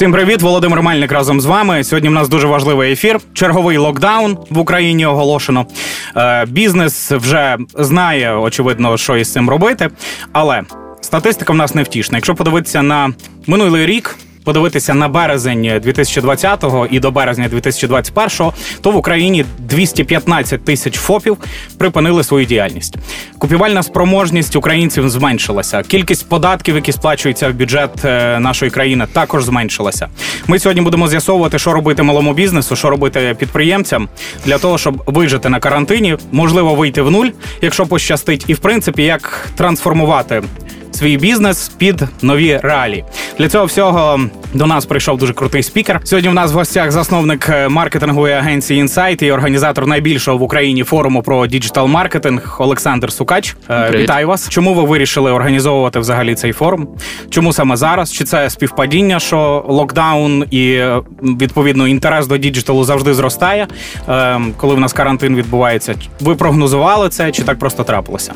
Всім 0.00 0.12
привіт, 0.12 0.42
Володимир 0.42 0.82
Мельник 0.82 1.12
разом 1.12 1.40
з 1.40 1.44
вами. 1.44 1.84
Сьогодні 1.84 2.08
в 2.08 2.12
нас 2.12 2.28
дуже 2.28 2.46
важливий 2.46 2.92
ефір. 2.92 3.20
Черговий 3.32 3.76
локдаун 3.76 4.38
в 4.50 4.58
Україні 4.58 5.06
оголошено. 5.06 5.66
Е, 6.16 6.46
бізнес 6.46 7.12
вже 7.12 7.58
знає, 7.78 8.36
очевидно, 8.36 8.96
що 8.96 9.16
із 9.16 9.32
цим 9.32 9.50
робити. 9.50 9.90
Але 10.32 10.62
статистика 11.00 11.52
в 11.52 11.56
нас 11.56 11.74
не 11.74 11.82
втішна. 11.82 12.18
Якщо 12.18 12.34
подивитися 12.34 12.82
на 12.82 13.12
минулий 13.46 13.86
рік 13.86 14.16
подивитися 14.44 14.94
на 14.94 15.08
березень 15.08 15.62
2020-го 15.62 16.86
і 16.90 17.00
до 17.00 17.10
березня 17.10 17.48
2021-го, 17.54 18.54
то 18.80 18.90
в 18.90 18.96
Україні 18.96 19.44
215 19.58 20.64
тисяч 20.64 20.94
ФОПів 20.94 21.36
припинили 21.78 22.24
свою 22.24 22.46
діяльність. 22.46 22.96
Купівальна 23.38 23.82
спроможність 23.82 24.56
українців 24.56 25.10
зменшилася. 25.10 25.82
Кількість 25.82 26.28
податків, 26.28 26.74
які 26.74 26.92
сплачуються 26.92 27.48
в 27.48 27.54
бюджет 27.54 28.04
е, 28.04 28.38
нашої 28.40 28.70
країни, 28.70 29.06
також 29.12 29.44
зменшилася. 29.44 30.08
Ми 30.46 30.58
сьогодні 30.58 30.82
будемо 30.82 31.08
з'ясовувати, 31.08 31.58
що 31.58 31.72
робити 31.72 32.02
малому 32.02 32.34
бізнесу, 32.34 32.76
що 32.76 32.90
робити 32.90 33.36
підприємцям 33.38 34.08
для 34.44 34.58
того, 34.58 34.78
щоб 34.78 35.02
вижити 35.06 35.48
на 35.48 35.60
карантині, 35.60 36.16
можливо, 36.32 36.74
вийти 36.74 37.02
в 37.02 37.10
нуль, 37.10 37.26
якщо 37.62 37.86
пощастить, 37.86 38.44
і 38.46 38.54
в 38.54 38.58
принципі 38.58 39.02
як 39.02 39.48
трансформувати 39.56 40.42
свій 40.92 41.16
бізнес 41.16 41.68
під 41.68 42.04
нові 42.22 42.60
реалії. 42.62 43.04
Для 43.38 43.48
цього 43.48 43.64
всього 43.64 44.20
до 44.54 44.66
нас 44.66 44.86
прийшов 44.86 45.18
дуже 45.18 45.32
крутий 45.32 45.62
спікер. 45.62 46.00
Сьогодні 46.04 46.30
в 46.30 46.34
нас 46.34 46.52
в 46.52 46.54
гостях 46.54 46.90
засновник 46.90 47.48
е, 47.48 47.68
маркетингової 47.68 48.34
агенції 48.34 48.82
Insight 48.82 49.24
і 49.24 49.32
організатор 49.32 49.86
найбільшого 49.86 50.38
в 50.38 50.42
Україні 50.42 50.84
форуму 50.84 51.22
про 51.22 51.46
діджитал 51.46 51.86
маркетинг 51.86 52.56
Олександр 52.58 53.12
Сукач. 53.12 53.56
Е, 53.70 53.88
Привіт. 53.88 54.02
Вітаю 54.02 54.28
вас. 54.28 54.48
Чому 54.48 54.74
ви 54.74 54.82
вирішили 54.82 55.32
організовувати 55.32 55.98
взагалі 55.98 56.34
цей 56.34 56.52
форум? 56.52 56.88
Чому 57.30 57.52
саме 57.52 57.76
зараз? 57.76 58.12
Чи 58.12 58.24
це 58.24 58.50
співпадіння, 58.50 59.20
що 59.20 59.64
локдаун 59.68 60.44
і 60.50 60.72
е, 60.72 61.00
відповідно 61.22 61.88
інтерес 61.88 62.26
до 62.26 62.36
діджиталу 62.36 62.84
завжди 62.84 63.14
зростає, 63.14 63.66
коли 64.56 64.74
в 64.74 64.80
нас 64.80 64.92
карантин 64.92 65.36
відбувається? 65.36 65.94
Ви 66.20 66.34
прогнозували 66.34 67.08
це 67.08 67.32
чи 67.32 67.42
так 67.42 67.58
просто 67.58 67.84
трапилося? 67.84 68.32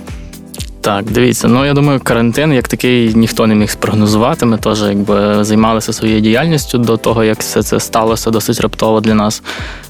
Так, 0.84 1.04
дивіться, 1.04 1.48
ну 1.48 1.64
я 1.64 1.74
думаю, 1.74 2.00
карантин 2.00 2.52
як 2.52 2.68
такий 2.68 3.14
ніхто 3.14 3.46
не 3.46 3.54
міг 3.54 3.70
спрогнозувати. 3.70 4.46
Ми 4.46 4.58
теж 4.58 4.82
якби 4.82 5.44
займалися 5.44 5.92
своєю 5.92 6.20
діяльністю 6.20 6.78
до 6.78 6.96
того, 6.96 7.24
як 7.24 7.40
все 7.40 7.62
це 7.62 7.80
сталося 7.80 8.30
досить 8.30 8.60
раптово 8.60 9.00
для 9.00 9.14
нас 9.14 9.42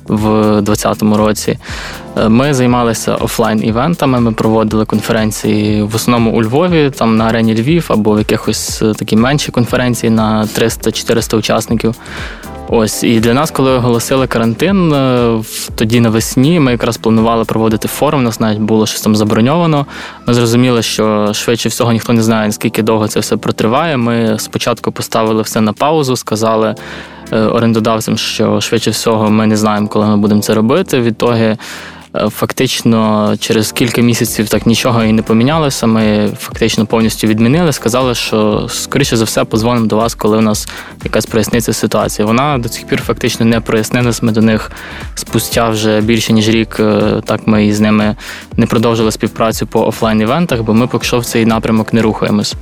в 0.08 0.60
2020 0.60 1.02
році. 1.02 1.58
Е, 2.16 2.28
ми 2.28 2.54
займалися 2.54 3.14
офлайн-івентами. 3.14 4.20
Ми 4.20 4.32
проводили 4.32 4.84
конференції 4.84 5.82
в 5.82 5.94
основному 5.94 6.38
у 6.38 6.42
Львові, 6.42 6.90
там 6.90 7.16
на 7.16 7.24
арені 7.24 7.54
Львів 7.54 7.84
або 7.88 8.14
в 8.14 8.18
якихось 8.18 8.82
е, 8.82 8.94
такі 8.94 9.16
менші 9.16 9.52
конференції 9.52 10.10
на 10.10 10.48
300-400 10.58 11.36
учасників. 11.36 11.94
Ось 12.68 13.02
і 13.02 13.20
для 13.20 13.34
нас, 13.34 13.50
коли 13.50 13.70
оголосили 13.70 14.26
карантин, 14.26 14.92
е, 14.92 15.40
тоді 15.74 16.00
навесні 16.00 16.60
ми 16.60 16.70
якраз 16.70 16.96
планували 16.96 17.44
проводити 17.44 17.88
форум. 17.88 18.24
Нас 18.24 18.40
навіть 18.40 18.58
було 18.58 18.86
щось 18.86 19.00
там 19.00 19.16
заброньовано. 19.16 19.86
Ми 20.26 20.34
зрозуміли, 20.34 20.82
що 20.82 21.34
швидше 21.34 21.68
всього 21.68 21.92
ніхто 21.92 22.12
не 22.12 22.22
знає, 22.22 22.46
наскільки 22.46 22.82
довго 22.82 23.08
це 23.08 23.20
все 23.20 23.36
протриває. 23.36 23.96
Ми 23.96 24.38
спочатку 24.38 24.92
поставили 24.92 25.42
все 25.42 25.60
на 25.60 25.72
паузу, 25.72 26.16
сказали 26.16 26.74
е, 27.32 27.38
орендодавцям, 27.38 28.16
що 28.16 28.60
швидше 28.60 28.90
всього 28.90 29.30
ми 29.30 29.46
не 29.46 29.56
знаємо, 29.56 29.88
коли 29.88 30.06
ми 30.06 30.16
будемо 30.16 30.40
це 30.40 30.54
робити. 30.54 31.00
Відтоги 31.00 31.56
фактично 32.30 33.34
через 33.40 33.72
кілька 33.72 34.00
місяців 34.00 34.48
так 34.48 34.66
нічого 34.66 35.04
і 35.04 35.12
не 35.12 35.22
помінялося. 35.22 35.86
Ми 35.86 36.30
фактично 36.40 36.86
повністю 36.86 37.26
відмінили. 37.26 37.72
Сказали, 37.72 38.14
що 38.14 38.68
скоріше 38.70 39.16
за 39.16 39.24
все 39.24 39.44
позвонимо 39.44 39.86
до 39.86 39.96
вас, 39.96 40.14
коли 40.14 40.38
у 40.38 40.40
нас 40.40 40.68
якась 41.04 41.26
проясниться 41.26 41.72
ситуація. 41.72 42.26
Вона 42.26 42.58
до 42.58 42.68
цих 42.68 42.86
пір 42.86 43.02
фактично 43.02 43.46
не 43.46 43.60
прояснилась. 43.60 44.22
Ми 44.22 44.32
до 44.32 44.42
них 44.42 44.70
спустя 45.14 45.68
вже 45.68 46.00
більше 46.00 46.32
ніж 46.32 46.48
рік. 46.48 46.76
Е, 46.80 47.22
так 47.24 47.46
ми 47.46 47.72
з 47.72 47.80
ними 47.80 48.16
не 48.56 48.66
продовжили 48.66 49.12
співпрацю 49.12 49.66
по 49.66 49.86
офлайн-івентах, 49.86 50.62
бо 50.62 50.74
ми 50.74 50.86
поки 50.86 51.06
що 51.06 51.18
в 51.18 51.24
цей 51.24 51.46
напрямок 51.46 51.92
не 51.92 52.02
рухаємось. 52.02 52.54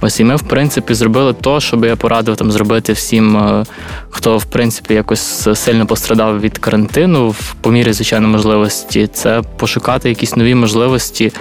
Ось 0.00 0.20
і 0.20 0.24
ми, 0.24 0.36
в 0.36 0.42
принципі, 0.42 0.94
зробили 0.94 1.32
то, 1.32 1.60
що 1.60 1.76
би 1.76 1.88
я 1.88 1.96
порадив 1.96 2.36
там 2.36 2.52
зробити 2.52 2.92
всім, 2.92 3.36
е, 3.36 3.64
хто 4.10 4.38
в 4.38 4.44
принципі 4.44 4.94
якось 4.94 5.48
сильно 5.54 5.86
пострадав 5.86 6.40
від 6.40 6.58
карантину, 6.58 7.30
в 7.30 7.54
помірі 7.60 7.92
звичайно 7.92 8.28
можливості 8.28 8.91
можливості 8.92 9.06
це 9.06 9.42
пошукати 9.56 10.08
якісь 10.08 10.36
нові 10.36 10.54
можливості, 10.54 11.32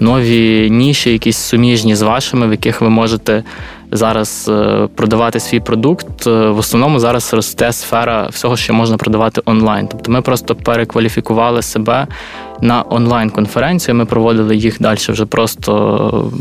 нові 0.00 0.70
ніші, 0.70 1.12
якісь 1.12 1.36
суміжні 1.36 1.94
з 1.94 2.02
вашими, 2.02 2.46
в 2.46 2.50
яких 2.50 2.80
ви 2.80 2.90
можете 2.90 3.44
зараз 3.92 4.48
е, 4.48 4.88
продавати 4.94 5.40
свій 5.40 5.60
продукт. 5.60 6.26
Е, 6.26 6.50
в 6.50 6.58
основному 6.58 6.98
зараз 6.98 7.34
росте 7.34 7.72
сфера 7.72 8.28
всього, 8.30 8.56
що 8.56 8.74
можна 8.74 8.96
продавати 8.96 9.42
онлайн. 9.44 9.88
Тобто 9.88 10.12
ми 10.12 10.22
просто 10.22 10.54
перекваліфікували 10.54 11.62
себе 11.62 12.06
на 12.60 12.84
онлайн-конференцію. 12.88 13.94
Ми 13.94 14.04
проводили 14.04 14.56
їх 14.56 14.78
далі 14.80 14.98
вже 15.08 15.26
просто 15.26 16.32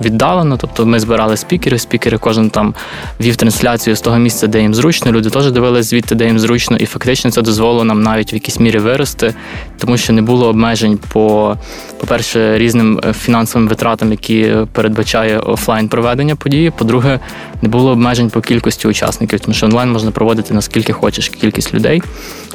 віддалено. 0.00 0.56
Тобто 0.56 0.86
ми 0.86 1.00
збирали 1.00 1.36
спікерів, 1.36 1.80
спікери 1.80 2.18
кожен 2.18 2.50
там 2.50 2.74
вів 3.20 3.36
трансляцію 3.36 3.96
з 3.96 4.00
того 4.00 4.18
місця, 4.18 4.46
де 4.46 4.60
їм 4.60 4.74
зручно. 4.74 5.12
Люди 5.12 5.30
теж 5.30 5.50
дивилися 5.50 5.88
звідти, 5.88 6.14
де 6.14 6.26
їм 6.26 6.38
зручно, 6.38 6.76
і 6.76 6.86
фактично 6.86 7.30
це 7.30 7.42
дозволило 7.42 7.84
нам 7.84 8.02
навіть 8.02 8.32
в 8.32 8.34
якійсь 8.34 8.60
мірі 8.60 8.78
вирости, 8.78 9.34
тому 9.78 9.96
що 9.96 10.12
не 10.12 10.22
було 10.22 10.48
обмежень 10.48 10.98
по, 11.12 11.56
по-перше, 12.00 12.58
різним 12.58 13.00
е, 13.04 13.12
фінансовим 13.12 13.68
витратам, 13.68 14.10
які 14.10 14.54
передбачає 14.72 15.38
офлайн 15.38 15.88
проведення 15.88 16.36
події. 16.36 16.70
По-друге, 16.70 17.20
не 17.62 17.68
було 17.68 17.90
обмежень 17.90 18.30
по 18.30 18.40
кількості 18.40 18.88
учасників, 18.88 19.40
тому 19.40 19.54
що 19.54 19.66
онлайн 19.66 19.92
можна 19.92 20.10
проводити 20.10 20.54
наскільки 20.54 20.92
хочеш 20.92 21.28
кількість 21.28 21.74
людей. 21.74 22.02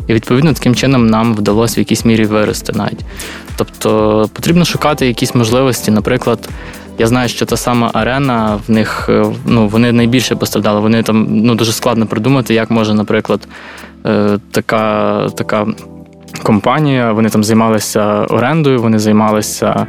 І 0.08 0.14
відповідно 0.14 0.54
таким 0.54 0.76
чином 0.76 1.08
нам 1.08 1.36
вдалося 1.36 1.76
в 1.76 1.80
якійсь 1.80 2.06
мірі 2.06 2.26
вирости 2.26 2.74
навіть. 2.76 3.00
Тобто 3.56 4.30
потрібно 4.34 4.66
шукати 4.66 5.08
якісь 5.08 5.36
можливості, 5.36 5.92
наприклад. 5.92 6.50
Я 7.02 7.08
знаю, 7.08 7.30
що 7.30 7.46
та 7.46 7.58
сама 7.58 7.92
арена 7.94 8.60
в 8.68 8.72
них 8.72 9.10
е, 9.10 9.26
ну 9.46 9.68
вони 9.68 9.92
найбільше 9.92 10.36
постраждали. 10.36 10.80
Вони 10.80 11.04
там 11.04 11.28
ну 11.30 11.56
дуже 11.56 11.72
складно 11.72 12.06
придумати, 12.06 12.54
як 12.54 12.72
може, 12.72 12.94
наприклад, 12.94 13.48
е, 14.06 14.40
така 14.52 15.28
така 15.30 15.68
компанія. 16.44 17.12
Вони 17.12 17.30
там 17.30 17.44
займалися 17.44 18.26
орендою, 18.30 18.82
вони 18.82 19.00
займалися. 19.00 19.88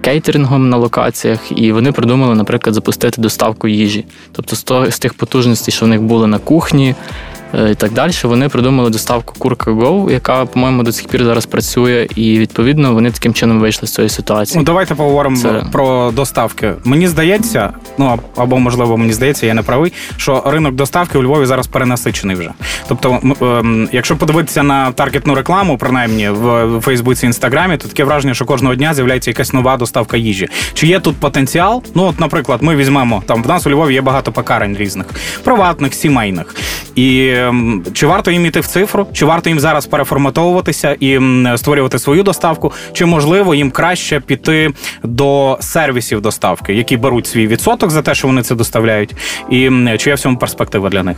Кейтерингом 0.00 0.68
на 0.68 0.76
локаціях, 0.76 1.38
і 1.56 1.72
вони 1.72 1.92
придумали, 1.92 2.34
наприклад, 2.34 2.74
запустити 2.74 3.22
доставку 3.22 3.68
їжі. 3.68 4.04
Тобто, 4.32 4.90
з 4.90 4.98
тих 4.98 5.14
потужностей, 5.14 5.74
що 5.74 5.86
в 5.86 5.88
них 5.88 6.02
були 6.02 6.26
на 6.26 6.38
кухні, 6.38 6.94
і 7.70 7.74
так 7.74 7.92
далі. 7.92 8.12
Вони 8.24 8.48
придумали 8.48 8.90
доставку 8.90 9.34
Курка 9.38 9.70
Go, 9.70 10.10
яка, 10.10 10.46
по-моєму, 10.46 10.82
до 10.82 10.92
сих 10.92 11.08
пір 11.08 11.24
зараз 11.24 11.46
працює, 11.46 12.08
і 12.14 12.38
відповідно 12.38 12.94
вони 12.94 13.10
таким 13.10 13.34
чином 13.34 13.60
вийшли 13.60 13.88
з 13.88 13.94
цієї 13.94 14.08
ситуації. 14.08 14.58
Ну, 14.58 14.64
Давайте 14.64 14.94
поговоримо 14.94 15.36
Це... 15.36 15.62
про 15.72 16.10
доставки. 16.10 16.72
Мені 16.84 17.08
здається, 17.08 17.72
ну 17.98 18.18
або 18.36 18.58
можливо, 18.58 18.96
мені 18.96 19.12
здається, 19.12 19.46
я 19.46 19.54
не 19.54 19.62
правий, 19.62 19.92
що 20.16 20.42
ринок 20.46 20.74
доставки 20.74 21.18
у 21.18 21.22
Львові 21.22 21.46
зараз 21.46 21.66
перенасичений 21.66 22.36
вже. 22.36 22.50
Тобто, 22.88 23.20
ем, 23.40 23.88
якщо 23.92 24.16
подивитися 24.16 24.62
на 24.62 24.92
таргетну 24.92 25.34
рекламу, 25.34 25.78
принаймні 25.78 26.30
в 26.30 26.68
Фейсбуці 26.80 27.26
інстаграмі, 27.26 27.76
то 27.76 27.88
таке 27.88 28.04
враження, 28.04 28.34
що 28.34 28.44
кожного 28.44 28.74
дня 28.74 28.94
з'являється 28.94 29.30
якась 29.30 29.52
нова 29.52 29.76
доставка 29.76 30.16
їжі. 30.16 30.48
Чи 30.74 30.86
є 30.86 31.00
тут 31.00 31.16
потенціал? 31.16 31.82
Ну, 31.94 32.04
от, 32.04 32.20
наприклад, 32.20 32.62
ми 32.62 32.76
візьмемо 32.76 33.22
там 33.26 33.42
в 33.42 33.48
нас 33.48 33.66
у 33.66 33.70
Львові 33.70 33.94
є 33.94 34.00
багато 34.00 34.32
пекарень 34.32 34.76
різних, 34.76 35.06
приватних, 35.44 35.94
сімейних. 35.94 36.54
І 36.94 37.37
Ем, 37.38 37.84
чи 37.92 38.06
варто 38.06 38.30
їм 38.30 38.46
іти 38.46 38.60
в 38.60 38.66
цифру, 38.66 39.06
чи 39.12 39.24
варто 39.24 39.50
їм 39.50 39.60
зараз 39.60 39.86
переформатовуватися 39.86 40.96
і 41.00 41.20
створювати 41.56 41.98
свою 41.98 42.22
доставку, 42.22 42.72
чи 42.92 43.04
можливо 43.04 43.54
їм 43.54 43.70
краще 43.70 44.20
піти 44.20 44.70
до 45.02 45.58
сервісів 45.60 46.20
доставки, 46.20 46.74
які 46.74 46.96
беруть 46.96 47.26
свій 47.26 47.46
відсоток 47.46 47.90
за 47.90 48.02
те, 48.02 48.14
що 48.14 48.28
вони 48.28 48.42
це 48.42 48.54
доставляють, 48.54 49.14
і 49.50 49.70
чи 49.98 50.10
є 50.10 50.16
в 50.16 50.20
цьому 50.20 50.36
перспектива 50.36 50.88
для 50.88 51.02
них? 51.02 51.16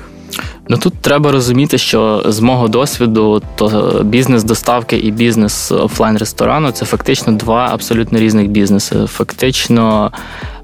Ну 0.69 0.77
тут 0.77 0.95
треба 1.01 1.33
розуміти, 1.33 1.79
що 1.79 2.23
з 2.27 2.41
мого 2.41 2.69
досвіду, 2.69 3.43
то 3.57 4.01
бізнес 4.05 4.45
доставки 4.45 4.97
і 4.97 5.11
бізнес 5.11 5.73
офлайн 5.73 6.19
ресторану 6.19 6.71
це 6.71 6.87
фактично 6.87 7.33
два 7.33 7.69
абсолютно 7.73 8.19
різних 8.19 8.49
бізнеси. 8.49 8.97
Фактично 9.07 10.11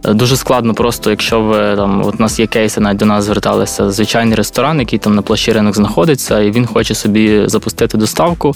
Дуже 0.07 0.37
складно, 0.37 0.75
просто 0.75 1.11
якщо 1.11 1.41
ви 1.41 1.77
там, 1.77 2.03
от 2.07 2.15
у 2.19 2.23
нас 2.23 2.39
є 2.39 2.47
кейси, 2.47 2.81
навіть 2.81 2.99
до 2.99 3.07
нас 3.07 3.25
зверталися 3.25 3.91
звичайний 3.91 4.35
ресторан, 4.35 4.81
який 4.81 4.99
там 4.99 5.15
на 5.15 5.23
площі 5.23 5.53
ринок 5.53 5.77
знаходиться, 5.77 6.41
і 6.41 6.51
він 6.51 6.67
хоче 6.67 6.95
собі 6.95 7.43
запустити 7.47 7.99
доставку. 7.99 8.55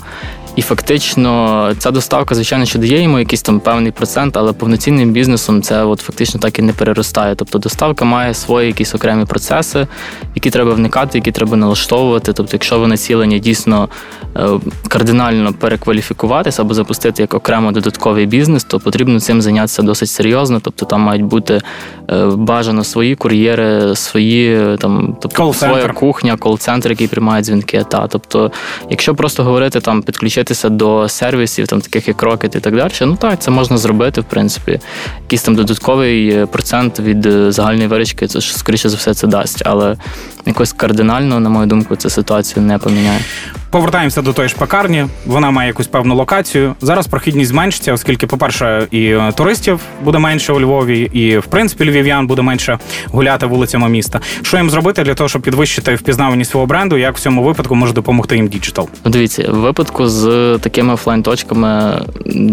І 0.56 0.62
фактично 0.62 1.72
ця 1.78 1.90
доставка, 1.90 2.34
звичайно, 2.34 2.64
що 2.64 2.78
дає 2.78 3.02
йому 3.02 3.18
якийсь 3.18 3.42
там 3.42 3.60
певний 3.60 3.92
процент, 3.92 4.36
але 4.36 4.52
повноцінним 4.52 5.12
бізнесом 5.12 5.62
це 5.62 5.84
от 5.84 6.00
фактично 6.00 6.40
так 6.40 6.58
і 6.58 6.62
не 6.62 6.72
переростає. 6.72 7.34
Тобто 7.34 7.58
доставка 7.58 8.04
має 8.04 8.34
свої 8.34 8.66
якісь 8.66 8.94
окремі 8.94 9.24
процеси, 9.24 9.86
які 10.34 10.50
треба 10.50 10.74
вникати, 10.74 11.18
які 11.18 11.32
треба 11.32 11.56
налаштовувати. 11.56 12.32
Тобто, 12.32 12.50
якщо 12.52 12.78
ви 12.78 12.86
націлені 12.86 13.38
дійсно 13.38 13.88
е, 14.36 14.48
кардинально 14.88 15.52
перекваліфікуватися 15.52 16.62
або 16.62 16.74
запустити 16.74 17.22
як 17.22 17.34
окремо 17.34 17.72
додатковий 17.72 18.26
бізнес, 18.26 18.64
то 18.64 18.80
потрібно 18.80 19.20
цим 19.20 19.42
зайнятися 19.42 19.82
досить 19.82 20.08
серйозно. 20.08 20.60
Тобто 20.60 20.86
там 20.86 21.00
мають 21.00 21.22
бути 21.24 21.60
е, 22.10 22.26
бажано 22.26 22.84
свої 22.84 23.16
кур'єри, 23.16 23.96
свої 23.96 24.76
там, 24.76 25.16
тобто 25.20 25.52
своя 25.52 25.88
кухня, 25.88 26.36
кол-центр, 26.36 26.90
який 26.90 27.08
приймає 27.08 27.42
дзвінки. 27.42 27.84
Та 27.90 28.06
тобто, 28.06 28.52
якщо 28.90 29.14
просто 29.14 29.44
говорити 29.44 29.80
там 29.80 30.02
підключитися 30.44 30.68
до 30.68 31.08
сервісів, 31.08 31.66
там 31.66 31.80
таких 31.80 32.08
як 32.08 32.22
Rocket 32.22 32.56
і 32.56 32.60
так 32.60 32.76
далі, 32.76 32.92
ну 33.00 33.16
так, 33.16 33.40
це 33.40 33.50
можна 33.50 33.78
зробити, 33.78 34.20
в 34.20 34.24
принципі. 34.24 34.80
Якийсь 35.22 35.42
там 35.42 35.54
додатковий 35.54 36.28
е, 36.30 36.46
процент 36.46 37.00
від 37.00 37.52
загальної 37.52 37.88
виручки, 37.88 38.26
це 38.26 38.40
ж 38.40 38.58
скоріше 38.58 38.88
за 38.88 38.96
все 38.96 39.14
це 39.14 39.26
дасть, 39.26 39.62
але 39.66 39.96
якось 40.46 40.72
кардинально, 40.72 41.40
на 41.40 41.48
мою 41.48 41.66
думку, 41.66 41.96
ця 41.96 42.10
ситуацію 42.10 42.62
не 42.62 42.78
поміняє. 42.78 43.20
Повертаємося 43.70 44.22
до 44.22 44.32
тої 44.32 44.48
ж 44.48 44.56
пекарні. 44.56 45.06
Вона 45.26 45.50
має 45.50 45.68
якусь 45.68 45.86
певну 45.86 46.14
локацію. 46.14 46.74
Зараз 46.80 47.06
прохідність 47.06 47.50
зменшиться, 47.50 47.92
оскільки, 47.92 48.26
по-перше, 48.26 48.86
і 48.90 49.04
е, 49.04 49.32
туристів 49.36 49.80
буде 50.04 50.18
менше 50.18 50.52
у 50.52 50.60
Львові, 50.60 51.00
і 51.12 51.38
в 51.38 51.46
принципі 51.46 51.84
львів'ян 51.84 52.26
буде 52.26 52.42
менше 52.42 52.78
гуляти 53.06 53.46
вулицями 53.46 53.88
міста. 53.88 54.20
Що 54.42 54.56
їм 54.56 54.70
зробити 54.70 55.02
для 55.02 55.14
того, 55.14 55.28
щоб 55.28 55.42
підвищити 55.42 55.94
впізнаваність 55.94 56.50
свого 56.50 56.66
бренду? 56.66 56.96
Як 56.96 57.16
в 57.16 57.20
цьому 57.20 57.42
випадку 57.42 57.74
може 57.74 57.92
допомогти 57.92 58.36
їм 58.36 58.48
діджитал? 58.48 58.88
Ну, 59.04 59.10
дивіться, 59.10 59.52
в 59.52 59.56
випадку 59.56 60.08
з 60.08 60.58
такими 60.58 60.94
офлайн-точками 60.94 62.02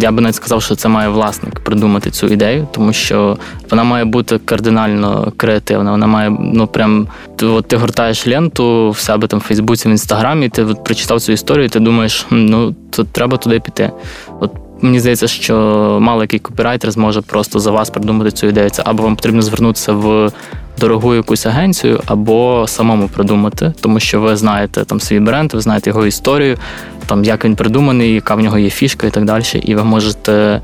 я 0.01 0.11
би 0.11 0.21
навіть 0.21 0.35
сказав, 0.35 0.61
що 0.61 0.75
це 0.75 0.89
має 0.89 1.09
власник 1.09 1.59
придумати 1.59 2.11
цю 2.11 2.27
ідею, 2.27 2.67
тому 2.71 2.93
що 2.93 3.37
вона 3.71 3.83
має 3.83 4.05
бути 4.05 4.37
кардинально 4.37 5.33
креативна. 5.37 5.91
Вона 5.91 6.07
має 6.07 6.29
ну 6.29 6.67
прям 6.67 7.07
от 7.43 7.67
ти 7.67 7.77
гортаєш 7.77 8.27
ленту 8.27 8.89
в 8.89 8.97
себе 8.97 9.27
там 9.27 9.39
в 9.39 9.43
Фейсбуці, 9.43 9.87
в 9.87 9.91
інстаграмі, 9.91 10.49
ти 10.49 10.63
от 10.63 10.83
прочитав 10.83 11.21
цю 11.21 11.31
історію, 11.31 11.69
ти 11.69 11.79
думаєш, 11.79 12.25
ну 12.29 12.75
то 12.89 13.03
треба 13.03 13.37
туди 13.37 13.59
піти. 13.59 13.91
От 14.39 14.51
мені 14.81 14.99
здається, 14.99 15.27
що 15.27 15.55
мало 16.01 16.21
який 16.21 16.39
копірайтер 16.39 16.91
зможе 16.91 17.21
просто 17.21 17.59
за 17.59 17.71
вас 17.71 17.89
придумати 17.89 18.31
цю 18.31 18.47
ідею. 18.47 18.69
Це 18.69 18.83
або 18.85 19.03
вам 19.03 19.15
потрібно 19.15 19.41
звернутися 19.41 19.93
в 19.93 20.31
дорогу 20.79 21.15
якусь 21.15 21.45
агенцію, 21.45 22.01
або 22.05 22.65
самому 22.67 23.07
придумати, 23.07 23.73
тому 23.81 23.99
що 23.99 24.21
ви 24.21 24.35
знаєте 24.35 24.85
там 24.85 24.99
свій 24.99 25.19
бренд, 25.19 25.53
ви 25.53 25.61
знаєте 25.61 25.89
його 25.89 26.05
історію, 26.05 26.57
там 27.05 27.23
як 27.23 27.45
він 27.45 27.55
придуманий, 27.55 28.13
яка 28.13 28.35
в 28.35 28.39
нього 28.39 28.57
є 28.57 28.69
фішка 28.69 29.07
і 29.07 29.11
так 29.11 29.25
далі. 29.25 29.43
І 29.63 29.75
ви 29.75 29.83
можете 29.83 30.61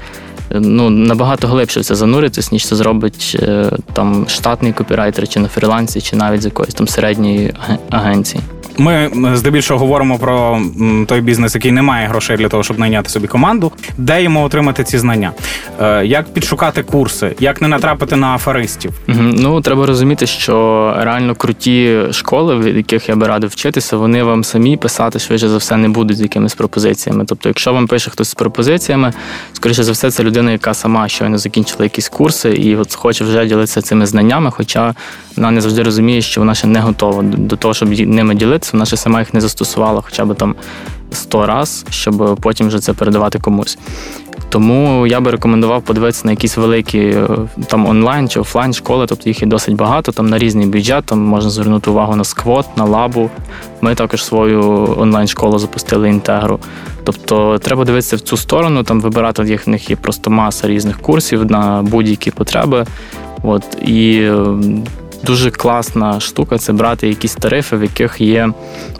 ну, 0.54 0.90
набагато 0.90 1.48
глибше 1.48 1.80
в 1.80 1.86
це 1.86 1.96
зануритись, 1.96 2.52
ніж 2.52 2.68
це 2.68 2.76
зробить 2.76 3.38
е, 3.42 3.72
там 3.94 4.26
штатний 4.28 4.74
копірайтер, 4.74 5.28
чи 5.28 5.40
на 5.40 5.48
фрілансі, 5.48 6.02
чи 6.02 6.16
навіть 6.16 6.42
з 6.42 6.46
якоїсь 6.46 6.74
там 6.74 6.88
середньої 6.88 7.54
агенції. 7.90 8.44
Ми 8.78 9.12
здебільшого 9.34 9.80
говоримо 9.80 10.18
про 10.18 10.62
той 11.08 11.22
бізнес, 11.22 11.56
який 11.56 11.72
не 11.72 11.82
має 11.82 12.08
грошей 12.08 12.38
для 12.38 12.50
того, 12.50 12.64
щоб 12.64 12.80
найняти 12.80 13.10
собі 13.10 13.28
команду, 13.28 13.72
де 13.98 14.24
йому 14.24 14.44
отримати 14.44 14.84
ці 14.84 14.98
знання, 14.98 15.32
е, 15.82 16.06
як 16.06 16.34
підшукати 16.34 16.84
курси, 16.84 17.36
як 17.40 17.62
не 17.62 17.68
натрапити 17.68 18.16
на 18.16 18.36
аферистів. 18.36 18.92
Ну 19.08 19.62
треба 19.62 19.86
розуміти, 19.86 20.28
що 20.28 20.94
реально 20.98 21.36
круті 21.36 22.00
школи, 22.12 22.56
в 22.56 22.78
яких 22.78 23.10
я 23.10 23.16
би 23.16 23.28
радив 23.28 23.50
вчитися, 23.50 23.98
вони 23.98 24.24
вам 24.24 24.44
самі 24.44 24.78
писати 24.78 25.20
швидше 25.20 25.50
за 25.50 25.58
все 25.58 25.78
не 25.78 25.90
будуть 25.90 26.18
з 26.18 26.22
якимись 26.22 26.56
пропозиціями. 26.56 27.26
Тобто, 27.28 27.50
якщо 27.50 27.74
вам 27.74 27.88
пише 27.88 28.12
хтось 28.12 28.30
з 28.30 28.34
пропозиціями, 28.34 29.14
скоріше 29.54 29.84
за 29.84 29.92
все, 29.92 30.12
це 30.12 30.24
людина, 30.24 30.52
яка 30.52 30.74
сама 30.74 31.08
щойно 31.08 31.38
закінчила 31.38 31.84
якісь 31.84 32.10
курси 32.10 32.50
і 32.50 32.76
от 32.76 32.96
хоче 32.96 33.24
вже 33.24 33.46
ділитися 33.46 33.82
цими 33.82 34.06
знаннями, 34.06 34.52
хоча 34.52 34.94
вона 35.36 35.52
не 35.52 35.62
завжди 35.62 35.84
розуміє, 35.84 36.22
що 36.22 36.42
вона 36.42 36.56
ще 36.56 36.68
не 36.68 36.80
готова 36.80 37.24
до 37.24 37.56
того, 37.56 37.74
щоб 37.74 38.00
ними 38.00 38.36
ділитися, 38.36 38.63
вона 38.74 38.86
ще 38.86 38.98
сама 38.98 39.20
їх 39.20 39.34
не 39.34 39.42
застосувала 39.42 40.02
хоча 40.02 40.26
б 40.26 40.36
там 40.36 40.56
100 41.12 41.46
раз, 41.46 41.86
щоб 41.90 42.38
потім 42.42 42.68
вже 42.68 42.80
це 42.80 42.94
передавати 42.94 43.40
комусь. 43.40 43.78
Тому 44.50 45.08
я 45.08 45.20
би 45.20 45.32
рекомендував 45.32 45.82
подивитися 45.82 46.22
на 46.26 46.32
якісь 46.32 46.58
великі 46.58 47.00
е, 47.00 47.28
там 47.68 47.86
онлайн 47.86 48.30
чи 48.30 48.40
офлайн 48.40 48.74
школи, 48.74 49.06
тобто 49.10 49.30
їх 49.30 49.42
є 49.42 49.48
досить 49.48 49.76
багато, 49.76 50.12
там 50.12 50.30
на 50.30 50.38
різний 50.38 50.68
бюджет, 50.68 51.06
там 51.06 51.20
можна 51.20 51.50
звернути 51.50 51.90
увагу 51.90 52.16
на 52.16 52.24
сквот, 52.24 52.78
на 52.78 52.86
лабу. 52.86 53.30
Ми 53.82 53.96
також 53.96 54.24
свою 54.24 54.96
онлайн-школу 55.00 55.60
запустили 55.60 56.10
інтегру. 56.10 56.60
Тобто 57.04 57.58
треба 57.58 57.86
дивитися 57.86 58.16
в 58.16 58.20
цю 58.20 58.38
сторону, 58.38 58.84
там 58.84 59.02
вибирати 59.02 59.44
в 59.44 59.70
них 59.70 59.90
є 59.90 59.96
просто 59.96 60.30
маса 60.30 60.68
різних 60.68 61.00
курсів 61.00 61.52
на 61.52 61.82
будь-які 61.82 62.32
потреби. 62.32 62.86
От, 63.44 63.64
І 63.86 64.24
ем, 64.24 64.84
дуже 65.24 65.52
класна 65.52 66.20
штука 66.20 66.58
це 66.58 66.74
брати 66.74 67.08
якісь 67.08 67.36
тарифи, 67.36 67.78
в 67.78 67.82
яких 67.82 68.22
є, 68.22 68.50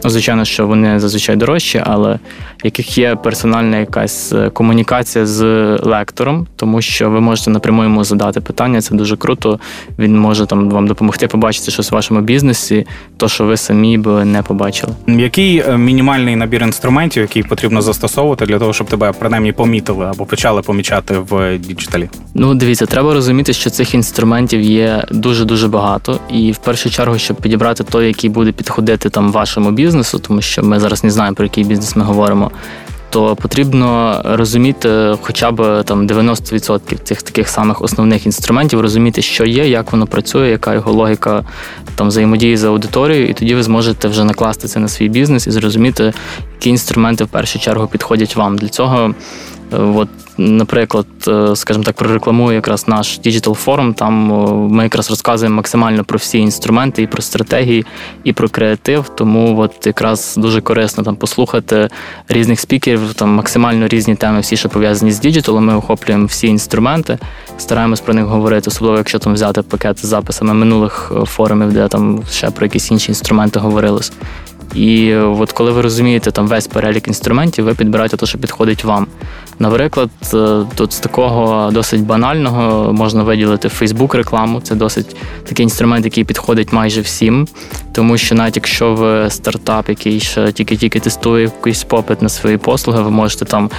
ну, 0.04 0.10
звичайно, 0.10 0.44
що 0.44 0.66
вони 0.66 1.00
зазвичай 1.00 1.36
дорожчі, 1.36 1.82
але 1.84 2.14
в 2.62 2.64
яких 2.64 2.98
є 2.98 3.16
персональна 3.16 3.78
якась 3.78 4.32
е, 4.32 4.50
комунікація 4.50 5.26
з 5.26 5.44
лектором, 5.82 6.46
тому 6.56 6.82
що 6.82 7.10
ви 7.10 7.20
можете 7.20 7.50
напряму 7.50 7.82
йому 7.82 8.04
задати 8.04 8.40
питання. 8.40 8.80
Це 8.80 8.94
дуже 8.94 9.16
круто. 9.16 9.60
Він 9.98 10.18
може 10.18 10.46
там 10.46 10.70
вам 10.70 10.86
допомогти 10.86 11.26
побачити 11.28 11.70
щось 11.70 11.92
в 11.92 11.94
вашому 11.94 12.20
бізнесі, 12.20 12.86
то 13.16 13.28
що 13.28 13.44
ви 13.44 13.56
самі 13.56 13.98
б 13.98 14.24
не 14.24 14.42
побачили. 14.42 14.92
Який 15.06 15.58
е, 15.58 15.78
мінімальний 15.78 16.36
набір 16.36 16.62
інструментів, 16.62 17.22
який 17.22 17.42
потрібно 17.42 17.82
застосовувати 17.82 18.46
для 18.46 18.58
того, 18.58 18.72
щоб 18.72 18.86
тебе 18.86 19.12
принаймні 19.18 19.52
помітили 19.52 20.06
або 20.06 20.26
почали 20.26 20.62
помічати 20.62 21.18
в 21.18 21.58
діджиталі? 21.58 22.08
Ну, 22.34 22.54
дивіться, 22.54 22.86
треба 22.86 23.14
розуміти, 23.14 23.52
що 23.52 23.70
цих 23.70 23.94
інструментів 23.94 24.60
є 24.60 25.04
дуже 25.10 25.44
дуже 25.44 25.68
багато 25.68 26.13
і 26.30 26.52
в 26.52 26.58
першу 26.58 26.90
чергу, 26.90 27.18
щоб 27.18 27.36
підібрати 27.36 27.84
той, 27.84 28.06
який 28.06 28.30
буде 28.30 28.52
підходити 28.52 29.10
там 29.10 29.32
вашому 29.32 29.70
бізнесу, 29.70 30.18
тому 30.18 30.42
що 30.42 30.62
ми 30.62 30.80
зараз 30.80 31.04
не 31.04 31.10
знаємо 31.10 31.34
про 31.34 31.44
який 31.44 31.64
бізнес 31.64 31.96
ми 31.96 32.04
говоримо. 32.04 32.50
То 33.10 33.36
потрібно 33.36 34.20
розуміти 34.24 35.16
хоча 35.22 35.50
б 35.50 35.82
там 35.82 36.06
90% 36.06 36.98
цих 37.02 37.22
таких 37.22 37.48
самих 37.48 37.82
основних 37.82 38.26
інструментів, 38.26 38.80
розуміти, 38.80 39.22
що 39.22 39.44
є, 39.44 39.68
як 39.68 39.92
воно 39.92 40.06
працює, 40.06 40.50
яка 40.50 40.74
його 40.74 40.92
логіка 40.92 41.44
там 41.96 42.08
взаємодії 42.08 42.56
з 42.56 42.64
аудиторією, 42.64 43.28
і 43.28 43.34
тоді 43.34 43.54
ви 43.54 43.62
зможете 43.62 44.08
вже 44.08 44.24
накласти 44.24 44.68
це 44.68 44.80
на 44.80 44.88
свій 44.88 45.08
бізнес 45.08 45.46
і 45.46 45.50
зрозуміти, 45.50 46.12
які 46.54 46.70
інструменти 46.70 47.24
в 47.24 47.28
першу 47.28 47.58
чергу 47.58 47.86
підходять 47.86 48.36
вам. 48.36 48.58
Для 48.58 48.68
цього 48.68 49.14
от, 49.70 50.08
Наприклад, 50.38 51.06
е, 51.28 51.56
скажімо 51.56 51.84
так, 51.84 51.96
прорекламую 51.96 52.54
якраз 52.54 52.88
наш 52.88 53.20
Digital 53.20 53.64
Forum, 53.64 53.94
Там 53.94 54.14
ми 54.70 54.82
якраз 54.82 55.10
розказуємо 55.10 55.56
максимально 55.56 56.04
про 56.04 56.18
всі 56.18 56.38
інструменти, 56.38 57.02
і 57.02 57.06
про 57.06 57.22
стратегії, 57.22 57.86
і 58.24 58.32
про 58.32 58.48
креатив. 58.48 59.08
Тому 59.14 59.58
от 59.58 59.86
якраз 59.86 60.34
дуже 60.36 60.60
корисно 60.60 61.04
там 61.04 61.16
послухати 61.16 61.88
різних 62.28 62.60
спікерів, 62.60 63.14
там 63.14 63.30
максимально 63.30 63.88
різні 63.88 64.14
теми, 64.14 64.40
всі, 64.40 64.56
що 64.56 64.68
пов'язані 64.68 65.12
з 65.12 65.20
діджиталом. 65.20 65.64
Ми 65.64 65.76
охоплюємо 65.76 66.26
всі 66.26 66.46
інструменти, 66.46 67.18
стараємось 67.58 68.00
про 68.00 68.14
них 68.14 68.24
говорити, 68.24 68.70
особливо 68.70 68.96
якщо 68.96 69.18
там 69.18 69.34
взяти 69.34 69.62
пакет 69.62 69.98
з 69.98 70.06
записами 70.06 70.54
минулих 70.54 71.12
е, 71.16 71.24
форумів, 71.24 71.72
де 71.72 71.88
там 71.88 72.22
ще 72.30 72.50
про 72.50 72.66
якісь 72.66 72.90
інші 72.90 73.10
інструменти 73.10 73.58
говорилось. 73.58 74.12
І 74.74 75.14
от 75.14 75.52
коли 75.52 75.70
ви 75.70 75.80
розумієте 75.80 76.30
там 76.30 76.48
весь 76.48 76.66
перелік 76.66 77.08
інструментів, 77.08 77.64
ви 77.64 77.74
підбираєте 77.74 78.16
те, 78.16 78.26
що 78.26 78.38
підходить 78.38 78.84
вам. 78.84 79.06
Наприклад, 79.58 80.10
е, 80.34 80.62
тут 80.74 80.92
з 80.92 80.98
такого 80.98 81.70
досить 81.70 82.02
банального 82.02 82.92
можна 82.92 83.22
виділити 83.22 83.68
Facebook 83.68 84.16
рекламу. 84.16 84.60
Це 84.60 84.74
досить 84.74 85.16
такий 85.44 85.64
інструмент, 85.64 86.04
який 86.04 86.24
підходить 86.24 86.72
майже 86.72 87.00
всім. 87.00 87.48
Тому 87.92 88.18
що 88.18 88.34
навіть 88.34 88.56
якщо 88.56 88.94
ви 88.94 89.30
стартап, 89.30 89.88
який 89.88 90.20
ще 90.20 90.52
тільки-тільки 90.52 91.00
тестує 91.00 91.44
якийсь 91.44 91.84
попит 91.84 92.22
на 92.22 92.28
свої 92.28 92.56
послуги, 92.56 93.02
ви 93.02 93.10
можете 93.10 93.44
там 93.44 93.70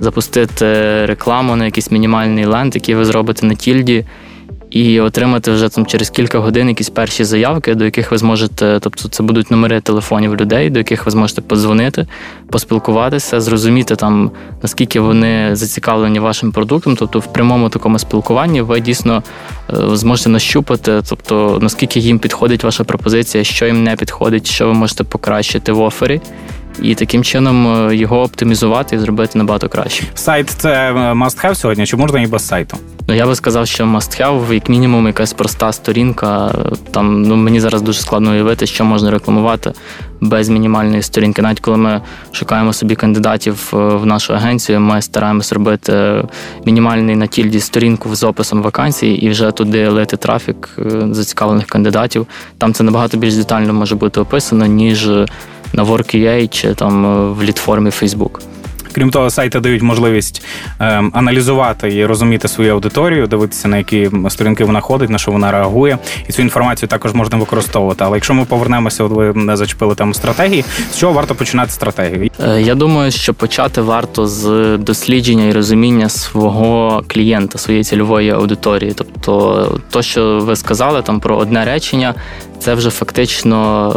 запустити 0.00 0.66
рекламу 1.06 1.56
на 1.56 1.64
якийсь 1.64 1.90
мінімальний 1.90 2.44
ленд, 2.44 2.74
який 2.74 2.94
ви 2.94 3.04
зробите 3.04 3.46
на 3.46 3.54
тільді 3.54 4.04
і 4.72 5.00
отримати 5.00 5.50
вже 5.52 5.68
там 5.68 5.86
через 5.86 6.10
кілька 6.10 6.38
годин 6.38 6.68
якісь 6.68 6.90
перші 6.90 7.24
заявки, 7.24 7.74
до 7.74 7.84
яких 7.84 8.10
ви 8.10 8.18
зможете, 8.18 8.78
тобто 8.80 9.08
це 9.08 9.22
будуть 9.22 9.50
номери 9.50 9.80
телефонів 9.80 10.36
людей, 10.36 10.70
до 10.70 10.78
яких 10.78 11.06
ви 11.06 11.10
зможете 11.10 11.40
подзвонити, 11.40 12.06
поспілкуватися, 12.50 13.40
зрозуміти 13.40 13.96
там 13.96 14.30
наскільки 14.62 15.00
вони 15.00 15.56
зацікавлені 15.56 16.18
вашим 16.18 16.52
продуктом. 16.52 16.96
Тобто, 16.96 17.18
в 17.18 17.32
прямому 17.32 17.68
такому 17.68 17.98
спілкуванні 17.98 18.60
ви 18.60 18.80
дійсно 18.80 19.22
е, 19.70 19.96
зможете 19.96 20.30
нащупати, 20.30 21.02
тобто 21.08 21.58
наскільки 21.62 22.00
їм 22.00 22.18
підходить 22.18 22.64
ваша 22.64 22.84
пропозиція, 22.84 23.44
що 23.44 23.66
їм 23.66 23.84
не 23.84 23.96
підходить, 23.96 24.46
що 24.46 24.66
ви 24.66 24.74
можете 24.74 25.04
покращити 25.04 25.72
в 25.72 25.80
офері. 25.80 26.20
І 26.82 26.94
таким 26.94 27.24
чином 27.24 27.88
е, 27.88 27.96
його 27.96 28.22
оптимізувати 28.22 28.96
і 28.96 28.98
зробити 28.98 29.38
набагато 29.38 29.68
краще. 29.68 30.04
Сайт 30.14 30.50
це 30.50 30.92
must 30.92 31.44
have 31.46 31.54
сьогодні, 31.54 31.86
чи 31.86 31.96
можна 31.96 32.20
і 32.20 32.26
без 32.26 32.46
сайту? 32.46 32.76
Ну 33.08 33.14
я 33.14 33.26
би 33.26 33.34
сказав, 33.34 33.66
що 33.66 33.84
must 33.84 34.22
have, 34.22 34.52
як 34.52 34.68
мінімум, 34.68 35.06
якась 35.06 35.32
проста 35.32 35.72
сторінка. 35.72 36.54
Там 36.90 37.22
ну 37.22 37.36
мені 37.36 37.60
зараз 37.60 37.82
дуже 37.82 38.00
складно 38.00 38.30
уявити, 38.30 38.66
що 38.66 38.84
можна 38.84 39.10
рекламувати 39.10 39.72
без 40.20 40.48
мінімальної 40.48 41.02
сторінки. 41.02 41.42
Навіть 41.42 41.60
коли 41.60 41.76
ми 41.76 42.00
шукаємо 42.32 42.72
собі 42.72 42.94
кандидатів 42.94 43.70
е, 43.74 43.76
в 43.76 44.06
нашу 44.06 44.34
агенцію, 44.34 44.80
ми 44.80 45.02
стараємось 45.02 45.52
робити 45.52 46.24
мінімальний 46.66 47.16
на 47.16 47.26
тільді 47.26 47.60
сторінку 47.60 48.14
з 48.14 48.22
описом 48.24 48.62
вакансій 48.62 49.10
і 49.10 49.30
вже 49.30 49.50
туди 49.50 49.88
лити 49.88 50.16
трафік 50.16 50.68
е, 50.78 50.82
зацікавлених 51.10 51.66
кандидатів. 51.66 52.26
Там 52.58 52.72
це 52.72 52.84
набагато 52.84 53.16
більш 53.16 53.34
детально 53.34 53.74
може 53.74 53.94
бути 53.94 54.20
описано, 54.20 54.66
ніж 54.66 55.10
на 55.72 55.84
WorkUA 55.84 56.48
чи 56.48 56.74
там 56.74 57.06
е, 57.06 57.32
в 57.32 57.42
літформі 57.42 57.90
Facebook. 57.90 58.40
Крім 58.92 59.10
того, 59.10 59.30
сайти 59.30 59.60
дають 59.60 59.82
можливість 59.82 60.44
е, 60.80 61.02
аналізувати 61.12 61.94
і 61.94 62.06
розуміти 62.06 62.48
свою 62.48 62.72
аудиторію, 62.72 63.26
дивитися 63.26 63.68
на 63.68 63.78
які 63.78 64.10
сторінки 64.28 64.64
вона 64.64 64.80
ходить, 64.80 65.10
на 65.10 65.18
що 65.18 65.30
вона 65.30 65.52
реагує, 65.52 65.98
і 66.28 66.32
цю 66.32 66.42
інформацію 66.42 66.88
також 66.88 67.12
можна 67.12 67.38
використовувати. 67.38 68.04
Але 68.04 68.16
якщо 68.16 68.34
ми 68.34 68.44
повернемося, 68.44 69.04
от 69.04 69.12
ви 69.12 69.32
не 69.32 69.56
зачепили 69.56 69.94
тему 69.94 70.14
стратегії, 70.14 70.64
з 70.92 70.98
чого 70.98 71.12
варто 71.12 71.34
починати 71.34 71.70
стратегію? 71.70 72.30
Е, 72.44 72.62
я 72.62 72.74
думаю, 72.74 73.10
що 73.10 73.34
почати 73.34 73.80
варто 73.80 74.26
з 74.26 74.76
дослідження 74.78 75.44
і 75.44 75.52
розуміння 75.52 76.08
свого 76.08 77.02
клієнта, 77.06 77.58
своєї 77.58 77.84
цільової 77.84 78.30
аудиторії. 78.30 78.92
Тобто, 78.96 79.80
то, 79.90 80.02
що 80.02 80.38
ви 80.38 80.56
сказали 80.56 81.02
там 81.02 81.20
про 81.20 81.36
одне 81.36 81.64
речення, 81.64 82.14
це 82.58 82.74
вже 82.74 82.90
фактично 82.90 83.92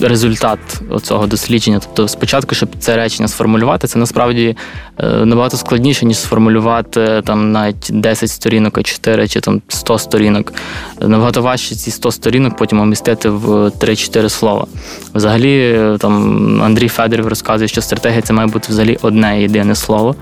результат 0.00 0.58
цього 1.02 1.26
дослідження. 1.26 1.80
Тобто, 1.82 2.08
спочатку, 2.08 2.54
щоб 2.54 2.68
це 2.78 2.96
речення 2.96 3.28
сформулювати, 3.28 3.86
це 3.86 3.98
насправді 3.98 4.56
набагато 5.02 5.56
складніше, 5.56 6.06
ніж 6.06 6.18
сформулювати 6.18 7.22
там 7.24 7.52
навіть 7.52 7.88
10 7.90 8.30
сторінок, 8.30 8.78
а 8.78 8.82
4 8.82 9.28
чи 9.28 9.40
там 9.40 9.62
100 9.68 9.98
сторінок. 9.98 10.52
Набагато 11.00 11.42
важче 11.42 11.74
ці 11.74 11.90
100 11.90 12.12
сторінок 12.12 12.56
потім 12.56 12.80
умістити 12.80 13.28
в 13.28 13.46
3-4 13.46 14.28
слова. 14.28 14.66
Взагалі, 15.14 15.80
там 15.98 16.62
Андрій 16.62 16.88
Федорів 16.88 17.28
розказує, 17.28 17.68
що 17.68 17.82
стратегія 17.82 18.22
це 18.22 18.32
має 18.32 18.48
бути 18.48 18.66
взагалі 18.68 18.98
одне 19.02 19.42
єдине 19.42 19.74
слово. 19.74 20.16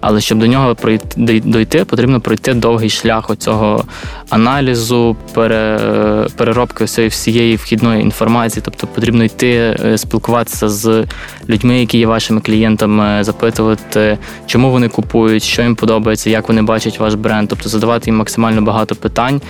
Але 0.00 0.20
щоб 0.20 0.38
до 0.38 0.46
нього 0.46 0.74
пройти 0.74 1.40
дойти, 1.44 1.84
потрібно 1.84 2.20
пройти 2.20 2.54
довгий 2.54 2.90
шлях 2.90 3.30
оцього 3.30 3.84
аналізу, 4.28 5.16
пере, 5.34 6.26
переробки 6.36 6.84
всієї 6.84 7.56
вхідної 7.56 8.02
інформації. 8.02 8.62
Тобто 8.64 8.86
потрібно 8.86 9.24
йти 9.24 9.76
е, 9.84 9.98
спілкуватися 9.98 10.68
з 10.68 11.04
людьми, 11.48 11.80
які 11.80 11.98
є 11.98 12.06
вашими 12.06 12.40
клієнтами, 12.40 13.24
запитувати, 13.24 14.18
чому 14.46 14.70
вони 14.70 14.88
купують, 14.88 15.42
що 15.42 15.62
їм 15.62 15.76
подобається, 15.76 16.30
як 16.30 16.48
вони 16.48 16.62
бачать 16.62 16.98
ваш 16.98 17.14
бренд, 17.14 17.48
тобто 17.48 17.68
задавати 17.68 18.10
їм 18.10 18.16
максимально 18.16 18.62
багато 18.62 18.94
питань, 18.94 19.40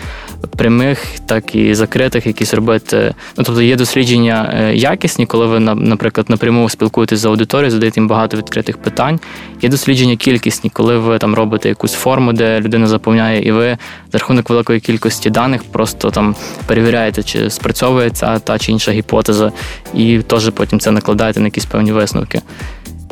прямих, 0.56 1.06
так 1.26 1.54
і 1.54 1.74
закритих, 1.74 2.26
якісь 2.26 2.54
робити. 2.54 3.14
Ну 3.38 3.44
тобто 3.44 3.62
є 3.62 3.76
дослідження 3.76 4.54
е, 4.54 4.74
якісні, 4.74 5.26
коли 5.26 5.46
ви 5.46 5.60
наприклад 5.60 6.30
напряму 6.30 6.68
спілкуєтесь 6.68 7.18
з 7.18 7.24
аудиторією, 7.24 7.70
задаєте 7.70 8.00
їм 8.00 8.08
багато 8.08 8.36
відкритих 8.36 8.78
питань. 8.78 9.20
Є 9.62 9.68
дослідження 9.68 10.16
кількісні, 10.16 10.70
коли 10.70 10.98
ви 10.98 11.18
там 11.18 11.34
робите 11.34 11.68
якусь 11.68 11.92
форму, 11.92 12.32
де 12.32 12.60
людина 12.60 12.86
заповняє, 12.86 13.42
і 13.42 13.52
ви 13.52 13.78
за 14.12 14.18
рахунок 14.18 14.50
великої 14.50 14.80
кількості 14.80 15.30
даних 15.30 15.64
просто 15.64 16.10
там 16.10 16.34
перевіряєте, 16.66 17.22
чи 17.22 17.50
спрацьовує 17.50 18.10
ця 18.10 18.38
та 18.38 18.58
чи 18.58 18.72
інша 18.72 18.92
гіпотеза, 18.92 19.52
і 19.94 20.18
теж 20.18 20.50
потім 20.50 20.80
це 20.80 20.90
накладаєте 20.90 21.40
на 21.40 21.46
якісь 21.46 21.64
певні 21.64 21.92
висновки. 21.92 22.42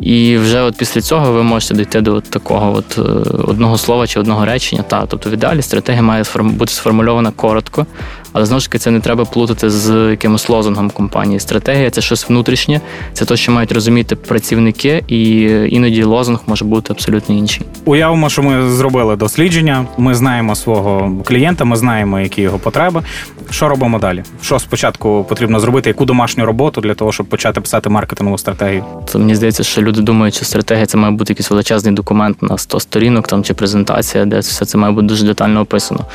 І 0.01 0.37
вже 0.37 0.61
от 0.61 0.77
після 0.77 1.01
цього 1.01 1.31
ви 1.31 1.43
можете 1.43 1.73
дійти 1.73 2.01
до 2.01 2.21
такого 2.21 2.77
от 2.77 2.97
е, 2.97 3.01
одного 3.43 3.77
слова 3.77 4.07
чи 4.07 4.19
одного 4.19 4.45
речення. 4.45 4.83
Та, 4.83 5.05
тобто 5.05 5.29
в 5.29 5.33
ідеалі 5.33 5.61
стратегія 5.61 6.01
має 6.01 6.23
бути 6.35 6.73
сформульована 6.73 7.31
коротко, 7.31 7.85
але 8.33 8.45
знову 8.45 8.59
ж 8.59 8.67
таки 8.67 8.77
це 8.77 8.91
не 8.91 8.99
треба 8.99 9.25
плутати 9.25 9.69
з 9.69 10.09
якимось 10.09 10.49
лозунгом 10.49 10.89
компанії. 10.89 11.39
Стратегія 11.39 11.89
це 11.89 12.01
щось 12.01 12.29
внутрішнє, 12.29 12.81
це 13.13 13.25
те, 13.25 13.37
що 13.37 13.51
мають 13.51 13.71
розуміти 13.71 14.15
працівники, 14.15 15.03
і 15.07 15.41
іноді 15.69 16.03
лозунг 16.03 16.39
може 16.47 16.65
бути 16.65 16.93
абсолютно 16.93 17.35
інший. 17.35 17.65
Уявимо, 17.85 18.29
що 18.29 18.43
ми 18.43 18.69
зробили 18.69 19.15
дослідження. 19.15 19.85
Ми 19.97 20.15
знаємо 20.15 20.55
свого 20.55 21.11
клієнта, 21.25 21.65
ми 21.65 21.75
знаємо, 21.75 22.19
які 22.19 22.41
його 22.41 22.59
потреби. 22.59 23.01
Що 23.49 23.69
робимо 23.69 23.99
далі? 23.99 24.23
Що 24.41 24.59
спочатку 24.59 25.25
потрібно 25.29 25.59
зробити? 25.59 25.89
Яку 25.89 26.05
домашню 26.05 26.45
роботу 26.45 26.81
для 26.81 26.93
того, 26.93 27.11
щоб 27.11 27.25
почати 27.25 27.61
писати 27.61 27.89
маркетингову 27.89 28.37
стратегію? 28.37 28.83
То 29.11 29.19
мені 29.19 29.35
здається, 29.35 29.63
що 29.63 29.81
люди 29.81 30.01
думають, 30.01 30.35
що 30.35 30.45
стратегія 30.45 30.85
це 30.85 30.97
має 30.97 31.13
бути 31.13 31.33
якийсь 31.33 31.49
величезний 31.51 31.93
документ 31.93 32.41
на 32.41 32.57
100 32.57 32.79
сторінок 32.79 33.27
там 33.27 33.43
чи 33.43 33.53
презентація, 33.53 34.25
де 34.25 34.39
все 34.39 34.65
це 34.65 34.77
має 34.77 34.93
бути 34.93 35.07
дуже 35.07 35.25
детально 35.25 35.61
описано. 35.61 36.05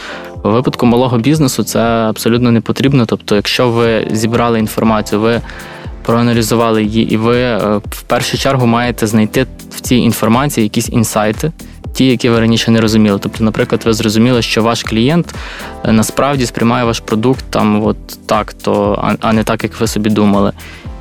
У 0.45 0.51
випадку 0.51 0.87
малого 0.87 1.19
бізнесу 1.19 1.65
це 1.65 1.81
абсолютно 1.81 2.51
не 2.51 2.61
потрібно. 2.61 3.07
Тобто, 3.07 3.37
якщо 3.37 3.71
ви 3.71 4.09
зібрали 4.11 4.59
інформацію, 4.59 5.21
ви 5.21 5.41
проаналізували 6.03 6.85
її, 6.85 7.13
і 7.13 7.17
ви 7.17 7.41
е, 7.41 7.81
в 7.91 8.03
першу 8.03 8.39
чергу 8.39 8.67
маєте 8.67 9.07
знайти 9.07 9.47
в 9.71 9.81
цій 9.81 9.97
інформації 9.97 10.65
якісь 10.65 10.89
інсайти. 10.89 11.53
Ті, 11.93 12.07
які 12.07 12.29
ви 12.29 12.41
раніше 12.41 12.71
не 12.71 12.81
розуміли. 12.81 13.19
Тобто, 13.23 13.45
наприклад, 13.45 13.83
ви 13.85 13.93
зрозуміли, 13.93 14.43
що 14.43 14.63
ваш 14.63 14.83
клієнт 14.83 15.35
е, 15.85 15.93
насправді 15.93 16.47
сприймає 16.47 16.85
ваш 16.85 17.01
продукт 17.01 17.45
там, 17.51 17.85
от 17.87 17.97
так, 18.27 18.53
то 18.53 18.99
а 19.21 19.33
не 19.33 19.45
так, 19.45 19.65
як 19.65 19.81
ви 19.81 19.87
собі 19.87 20.11
думали. 20.11 20.53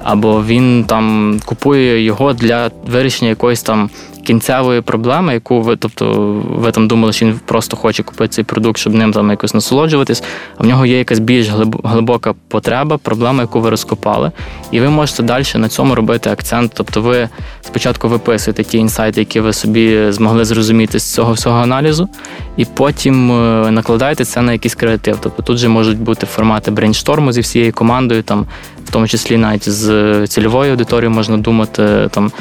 Або 0.03 0.43
він 0.43 0.83
там 0.83 1.39
купує 1.45 2.03
його 2.03 2.33
для 2.33 2.71
вирішення 2.87 3.29
якоїсь 3.29 3.61
там 3.61 3.89
кінцевої 4.23 4.81
проблеми, 4.81 5.33
яку 5.33 5.61
ви, 5.61 5.75
тобто, 5.75 6.13
ви 6.49 6.71
там 6.71 6.87
думали, 6.87 7.13
що 7.13 7.25
він 7.25 7.39
просто 7.45 7.77
хоче 7.77 8.03
купити 8.03 8.27
цей 8.27 8.43
продукт, 8.43 8.77
щоб 8.79 8.93
ним 8.93 9.13
там 9.13 9.29
якось 9.29 9.53
насолоджуватись, 9.53 10.23
а 10.57 10.63
в 10.63 10.67
нього 10.67 10.85
є 10.85 10.97
якась 10.97 11.19
більш 11.19 11.49
глибока 11.83 12.33
потреба, 12.47 12.97
проблема, 12.97 13.41
яку 13.41 13.61
ви 13.61 13.69
розкопали, 13.69 14.31
і 14.71 14.79
ви 14.79 14.89
можете 14.89 15.23
далі 15.23 15.43
на 15.55 15.69
цьому 15.69 15.95
робити 15.95 16.29
акцент. 16.29 16.71
Тобто, 16.75 17.01
ви 17.01 17.29
спочатку 17.61 18.07
виписуєте 18.07 18.63
ті 18.63 18.77
інсайти, 18.77 19.21
які 19.21 19.39
ви 19.39 19.53
собі 19.53 20.11
змогли 20.11 20.45
зрозуміти 20.45 20.99
з 20.99 21.13
цього 21.13 21.33
всього 21.33 21.57
аналізу, 21.57 22.09
і 22.57 22.65
потім 22.65 23.31
е, 23.31 23.71
накладаєте 23.71 24.25
це 24.25 24.41
на 24.41 24.51
якийсь 24.51 24.75
креатив. 24.75 25.17
Тобто 25.21 25.43
тут 25.43 25.57
же 25.57 25.67
можуть 25.67 25.99
бути 25.99 26.25
формати 26.25 26.71
брейншторму 26.71 27.31
зі 27.31 27.41
всією 27.41 27.73
командою, 27.73 28.23
там, 28.23 28.45
в 28.85 28.91
тому 28.91 29.07
числі 29.07 29.37
навіть 29.37 29.69
з 29.69 30.27
цільовою 30.27 30.71
аудиторією 30.71 31.15
можна 31.15 31.37
думати 31.37 32.09
там 32.11 32.31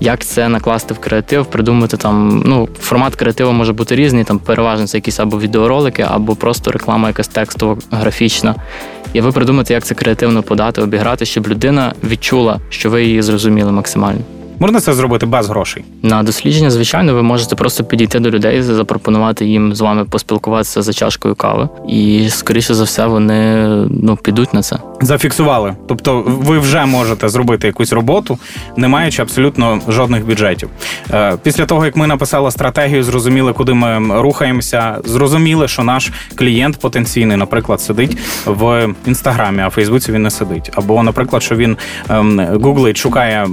як 0.00 0.24
це 0.24 0.48
накласти 0.48 0.94
в 0.94 0.98
креатив, 0.98 1.46
придумати 1.46 1.96
там. 1.96 2.42
Ну, 2.46 2.68
формат 2.80 3.14
креативу 3.14 3.52
може 3.52 3.72
бути 3.72 3.96
різний, 3.96 4.24
там 4.24 4.38
переважно 4.38 4.86
це 4.86 4.96
якісь 4.96 5.20
або 5.20 5.38
відеоролики, 5.38 6.06
або 6.08 6.34
просто 6.34 6.72
реклама, 6.72 7.08
якась 7.08 7.28
текстова, 7.28 7.76
графічна. 7.90 8.54
І 9.12 9.20
ви 9.20 9.32
придумаєте, 9.32 9.74
як 9.74 9.84
це 9.84 9.94
креативно 9.94 10.42
подати, 10.42 10.82
обіграти, 10.82 11.24
щоб 11.24 11.48
людина 11.48 11.92
відчула, 12.04 12.60
що 12.68 12.90
ви 12.90 13.04
її 13.04 13.22
зрозуміли 13.22 13.72
максимально. 13.72 14.20
Можна 14.58 14.80
це 14.80 14.94
зробити 14.94 15.26
без 15.26 15.48
грошей? 15.48 15.84
На 16.02 16.22
дослідження, 16.22 16.70
звичайно, 16.70 17.14
ви 17.14 17.22
можете 17.22 17.56
просто 17.56 17.84
підійти 17.84 18.18
до 18.18 18.30
людей, 18.30 18.62
запропонувати 18.62 19.46
їм 19.46 19.74
з 19.74 19.80
вами 19.80 20.04
поспілкуватися 20.04 20.82
за 20.82 20.92
чашкою 20.92 21.34
кави, 21.34 21.68
і 21.88 22.28
скоріше 22.30 22.74
за 22.74 22.84
все 22.84 23.06
вони 23.06 23.66
ну 23.90 24.16
підуть 24.16 24.54
на 24.54 24.62
це. 24.62 24.76
Зафіксували. 25.02 25.74
Тобто, 25.88 26.24
ви 26.26 26.58
вже 26.58 26.86
можете 26.86 27.28
зробити 27.28 27.66
якусь 27.66 27.92
роботу, 27.92 28.38
не 28.76 28.88
маючи 28.88 29.22
абсолютно 29.22 29.80
жодних 29.88 30.26
бюджетів. 30.26 30.68
Е, 31.12 31.36
після 31.42 31.66
того 31.66 31.84
як 31.84 31.96
ми 31.96 32.06
написали 32.06 32.50
стратегію, 32.50 33.02
зрозуміли, 33.02 33.52
куди 33.52 33.74
ми 33.74 34.20
рухаємося. 34.20 34.96
Зрозуміли, 35.04 35.68
що 35.68 35.82
наш 35.82 36.10
клієнт 36.34 36.76
потенційний, 36.80 37.36
наприклад, 37.36 37.80
сидить 37.80 38.18
в 38.46 38.88
інстаграмі, 39.06 39.62
а 39.62 39.68
в 39.68 39.70
Фейсбуці 39.70 40.12
він 40.12 40.22
не 40.22 40.30
сидить. 40.30 40.70
Або, 40.74 41.02
наприклад, 41.02 41.42
що 41.42 41.56
він 41.56 41.76
ем, 42.08 42.46
гуглить, 42.62 42.96
шукає 42.96 43.46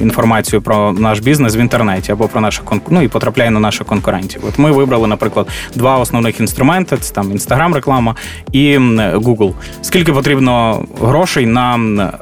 інформацію 0.00 0.62
про 0.62 0.92
наш 0.92 1.20
бізнес 1.20 1.56
в 1.56 1.58
інтернеті 1.58 2.12
або 2.12 2.28
про 2.28 2.40
наших 2.40 2.64
ну, 2.90 3.02
і 3.02 3.08
потрапляє 3.08 3.50
на 3.50 3.60
наших 3.60 3.86
конкурентів. 3.86 4.44
От 4.48 4.58
ми 4.58 4.72
вибрали, 4.72 5.08
наприклад, 5.08 5.48
два 5.74 5.98
основних 5.98 6.40
інструменти: 6.40 6.96
це 6.96 7.14
там 7.14 7.30
інстаграм, 7.30 7.74
реклама 7.74 8.16
і 8.52 8.78
Google. 8.98 9.52
Скільки 9.82 10.12
потрібно 10.12 10.81
грошей 11.00 11.46
на 11.46 11.78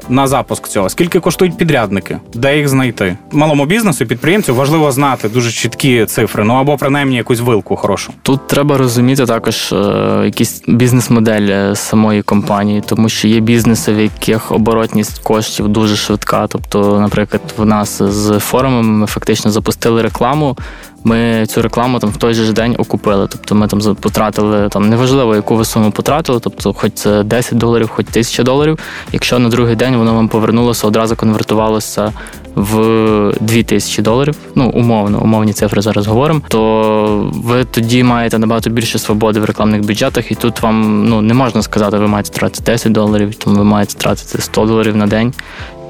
на 0.09 0.27
запуск 0.27 0.67
цього? 0.67 0.89
Скільки 0.89 1.19
коштують 1.19 1.57
підрядники? 1.57 2.17
Де 2.33 2.57
їх 2.57 2.67
знайти? 2.67 3.17
Малому 3.31 3.65
бізнесу, 3.65 4.05
підприємцю 4.05 4.55
важливо 4.55 4.91
знати 4.91 5.29
дуже 5.29 5.51
чіткі 5.51 6.05
цифри, 6.05 6.43
ну 6.43 6.53
або 6.53 6.77
принаймні 6.77 7.15
якусь 7.15 7.39
вилку 7.39 7.75
хорошу. 7.75 8.13
Тут 8.21 8.47
треба 8.47 8.77
розуміти 8.77 9.25
також 9.25 9.73
е, 9.73 10.21
якісь 10.25 10.63
бізнес-модель 10.67 11.47
е, 11.49 11.75
самої 11.75 12.21
компанії, 12.21 12.83
тому 12.85 13.09
що 13.09 13.27
є 13.27 13.39
бізнеси, 13.39 13.93
в 13.93 13.99
яких 13.99 14.51
оборотність 14.51 15.19
коштів 15.19 15.67
дуже 15.67 15.95
швидка. 15.95 16.47
Тобто, 16.47 16.99
наприклад, 16.99 17.41
в 17.57 17.65
нас 17.65 18.01
з 18.01 18.39
форумами. 18.39 18.83
Ми 18.83 19.07
фактично 19.07 19.51
запустили 19.51 20.01
рекламу. 20.01 20.57
Ми 21.03 21.45
цю 21.47 21.61
рекламу 21.61 21.99
там 21.99 22.09
в 22.09 22.17
той 22.17 22.33
же 22.33 22.53
день 22.53 22.75
окупили. 22.77 23.27
Тобто 23.27 23.55
ми 23.55 23.67
там 23.67 23.95
потратили 23.95 24.69
там 24.69 24.89
неважливо, 24.89 25.35
яку 25.35 25.55
ви 25.55 25.65
суму 25.65 25.91
потратили, 25.91 26.39
тобто, 26.39 26.73
хоч 26.73 26.91
це 26.93 27.23
10 27.23 27.57
доларів, 27.57 27.89
хоч 27.95 28.05
1000 28.09 28.43
доларів. 28.43 28.79
Якщо 29.11 29.39
на 29.39 29.49
другий 29.49 29.75
день 29.75 29.95
воно 29.95 30.13
вам 30.13 30.27
повернулося, 30.27 30.87
одразу 30.87 31.15
конвертувалося 31.15 32.13
в 32.55 33.33
2000 33.39 34.01
доларів. 34.01 34.35
Ну 34.55 34.69
умовно, 34.69 35.21
умовні 35.21 35.53
цифри 35.53 35.81
зараз 35.81 36.07
говоримо. 36.07 36.41
То 36.47 37.31
ви 37.33 37.65
тоді 37.65 38.03
маєте 38.03 38.39
набагато 38.39 38.69
більше 38.69 38.99
свободи 38.99 39.39
в 39.39 39.45
рекламних 39.45 39.81
бюджетах, 39.81 40.31
і 40.31 40.35
тут 40.35 40.61
вам 40.61 41.05
ну 41.09 41.21
не 41.21 41.33
можна 41.33 41.61
сказати, 41.61 41.97
ви 41.97 42.07
маєте 42.07 42.29
тратити 42.29 42.71
10 42.71 42.91
доларів, 42.91 43.35
тому 43.35 43.57
ви 43.57 43.63
маєте 43.63 43.93
тратити 43.93 44.41
100 44.41 44.65
доларів 44.65 44.95
на 44.95 45.07
день 45.07 45.33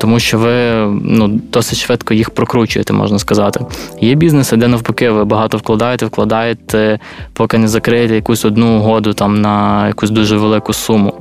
тому 0.01 0.19
що 0.19 0.37
ви 0.37 0.85
ну 1.03 1.27
досить 1.27 1.79
швидко 1.79 2.13
їх 2.13 2.29
прокручуєте, 2.29 2.93
можна 2.93 3.19
сказати. 3.19 3.59
Є 4.01 4.15
бізнеси, 4.15 4.57
де 4.57 4.67
навпаки, 4.67 5.09
ви 5.09 5.25
багато 5.25 5.57
вкладаєте, 5.57 6.05
вкладаєте, 6.05 6.99
поки 7.33 7.57
не 7.57 7.67
закриєте 7.67 8.15
якусь 8.15 8.45
одну 8.45 8.77
угоду 8.77 9.13
там 9.13 9.41
на 9.41 9.87
якусь 9.87 10.09
дуже 10.09 10.37
велику 10.37 10.73
суму. 10.73 11.13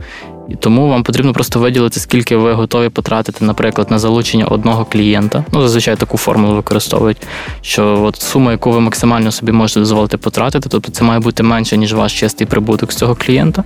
І 0.51 0.57
тому 0.57 0.89
вам 0.89 1.03
потрібно 1.03 1.33
просто 1.33 1.61
виділити, 1.61 2.01
скільки 2.01 2.37
ви 2.37 2.53
готові 2.53 2.89
потратити, 2.89 3.45
наприклад, 3.45 3.91
на 3.91 3.99
залучення 3.99 4.45
одного 4.45 4.85
клієнта. 4.85 5.45
Ну, 5.53 5.63
зазвичай 5.63 5.97
таку 5.97 6.19
формулу 6.19 6.55
використовують, 6.55 7.17
що 7.63 8.03
от 8.03 8.17
сума, 8.17 8.53
яку 8.53 8.71
ви 8.71 8.81
максимально 8.81 9.33
собі 9.33 9.53
можете 9.53 9.81
дозволити 9.81 10.17
потратити, 10.17 10.69
тобто 10.69 10.93
це 10.93 11.05
має 11.05 11.21
бути 11.21 11.43
менше, 11.43 11.77
ніж 11.77 11.93
ваш 11.93 12.21
чистий 12.21 12.47
прибуток 12.47 12.93
з 12.93 12.97
цього 12.97 13.15
клієнта. 13.15 13.65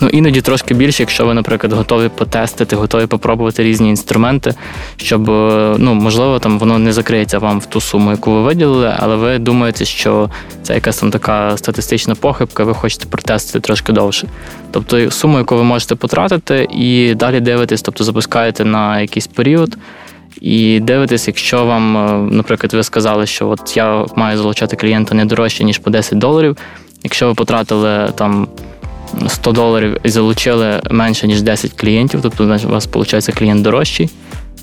Ну 0.00 0.08
іноді 0.08 0.40
трошки 0.40 0.74
більше, 0.74 1.02
якщо 1.02 1.26
ви, 1.26 1.34
наприклад, 1.34 1.72
готові 1.72 2.08
потестити, 2.08 2.76
готові 2.76 3.06
попробувати 3.06 3.62
різні 3.62 3.88
інструменти, 3.88 4.54
щоб 4.96 5.30
е, 5.30 5.74
ну 5.78 5.94
можливо 5.94 6.38
там 6.38 6.58
воно 6.58 6.78
не 6.78 6.92
закриється 6.92 7.38
вам 7.38 7.60
в 7.60 7.66
ту 7.66 7.80
суму, 7.80 8.10
яку 8.10 8.32
ви 8.32 8.42
виділили, 8.42 8.94
але 8.98 9.16
ви 9.16 9.38
думаєте, 9.38 9.84
що 9.84 10.30
це 10.62 10.74
якась 10.74 10.98
там 10.98 11.10
така 11.10 11.56
статистична 11.56 12.14
похибка, 12.14 12.64
ви 12.64 12.74
хочете 12.74 13.06
протестити 13.06 13.60
трошки 13.60 13.92
довше. 13.92 14.28
Тобто 14.70 15.10
суму, 15.10 15.38
яку 15.38 15.56
ви 15.56 15.62
можете 15.62 15.94
потратити, 15.94 16.17
і 16.70 17.14
далі 17.14 17.40
дивитесь, 17.40 17.82
тобто 17.82 18.04
запускаєте 18.04 18.64
на 18.64 19.00
якийсь 19.00 19.26
період. 19.26 19.76
І 20.40 20.80
дивитесь, 20.80 21.26
якщо 21.26 21.64
вам, 21.64 21.96
е, 21.96 22.34
наприклад, 22.34 22.74
ви 22.74 22.82
сказали, 22.82 23.26
що 23.26 23.48
от 23.48 23.76
я 23.76 24.04
маю 24.16 24.36
залучати 24.36 24.76
клієнта 24.76 25.14
не 25.14 25.24
дорожче, 25.24 25.64
ніж 25.64 25.78
по 25.78 25.90
10 25.90 26.18
доларів. 26.18 26.56
Якщо 27.02 27.28
ви 27.28 27.34
потратили 27.34 28.12
там 28.14 28.48
100 29.26 29.52
доларів 29.52 29.96
і 30.04 30.08
залучили 30.08 30.80
менше, 30.90 31.26
ніж 31.26 31.42
10 31.42 31.72
клієнтів, 31.72 32.20
тобто 32.22 32.44
у 32.44 32.68
вас 32.68 32.88
виходить 32.94 33.34
клієнт 33.34 33.62
дорожчий, 33.62 34.10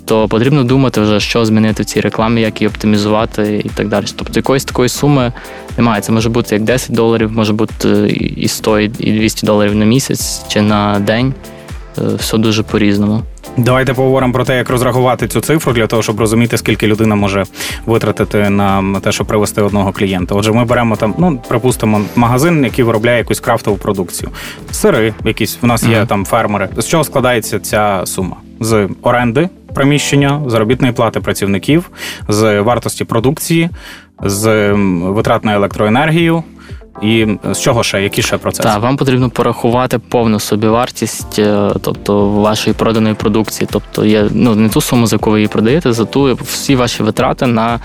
то 0.06 0.28
потрібно 0.28 0.64
думати 0.64 1.02
вже, 1.02 1.20
що 1.20 1.46
змінити 1.46 1.84
в 1.84 1.86
цій 1.86 2.02
рекламі, 2.02 2.42
як 2.42 2.62
її 2.62 2.70
оптимізувати 2.70 3.62
і 3.66 3.70
так 3.70 3.88
далі. 3.88 4.06
Тобто 4.16 4.40
якоїсь 4.40 4.66
такої 4.66 4.90
суми 4.90 5.34
немає. 5.78 6.02
Це 6.02 6.12
може 6.12 6.30
бути 6.30 6.56
як 6.56 6.64
10 6.64 6.96
доларів, 6.96 7.32
може 7.32 7.54
бути 7.54 8.08
і 8.38 8.48
100, 8.48 8.80
і 8.80 8.88
200 8.88 9.46
доларів 9.46 9.76
на 9.76 9.86
місяць 9.86 10.48
чи 10.48 10.62
на 10.62 11.00
день. 11.00 11.34
Е, 11.98 12.16
все 12.16 12.38
дуже 12.38 12.64
по-різному. 12.64 13.22
Давайте 13.58 13.94
поговоримо 13.94 14.34
про 14.34 14.46
те, 14.46 14.58
як 14.58 14.70
розрахувати 14.70 15.28
цю 15.28 15.42
цифру 15.42 15.74
для 15.74 15.88
того, 15.88 16.02
щоб 16.02 16.20
розуміти, 16.20 16.58
скільки 16.58 16.88
людина 16.88 17.16
може 17.16 17.44
витратити 17.86 18.50
на 18.50 19.00
те, 19.00 19.12
щоб 19.12 19.28
привести 19.28 19.62
одного 19.62 19.92
клієнта. 19.92 20.36
Отже, 20.36 20.52
ми 20.52 20.66
беремо 20.66 20.96
там, 20.96 21.16
ну 21.18 21.40
припустимо, 21.48 22.02
магазин, 22.16 22.64
який 22.64 22.86
виробляє 22.86 23.18
якусь 23.18 23.40
крафтову 23.40 23.78
продукцію. 23.78 24.32
Сири, 24.72 25.14
якісь 25.26 25.58
в 25.62 25.66
нас 25.66 25.84
є 25.84 25.90
mm-hmm. 25.90 26.08
там 26.08 26.26
фермери. 26.26 26.70
З 26.78 26.88
чого 26.88 27.04
складається 27.04 27.60
ця 27.60 28.02
сума? 28.06 28.36
З 28.60 28.90
оренди 29.02 29.50
приміщення, 29.76 30.42
заробітної 30.48 30.94
плати 30.94 31.20
працівників, 31.20 31.90
з 32.28 32.62
вартості 32.62 33.04
продукції, 33.04 33.70
з 34.24 34.72
витрат 35.04 35.46
на 35.46 35.54
електроенергію. 35.54 36.44
І 37.02 37.28
з 37.52 37.60
чого 37.60 37.84
ще, 37.84 38.04
які 38.04 38.22
ще 38.22 38.38
процеси? 38.38 38.70
Так, 38.70 38.82
вам 38.82 38.98
потрібно 38.98 39.30
порахувати 39.30 40.00
повну 40.00 40.40
собівартість, 40.40 41.40
е, 41.40 41.72
тобто 41.82 42.30
вашої 42.30 42.74
проданої 42.74 43.16
продукції. 43.16 43.68
Тобто 43.72 44.06
є 44.06 44.30
ну 44.32 44.56
не 44.56 44.70
ту 44.70 44.82
суму, 44.82 45.08
за 45.08 45.16
яку 45.16 45.32
ви 45.32 45.38
її 45.38 45.48
продаєте, 45.48 45.94
за 45.94 46.06
ту 46.06 46.40
всі 46.42 46.76
ваші 46.76 47.04
витрати 47.04 47.48
на 47.48 47.80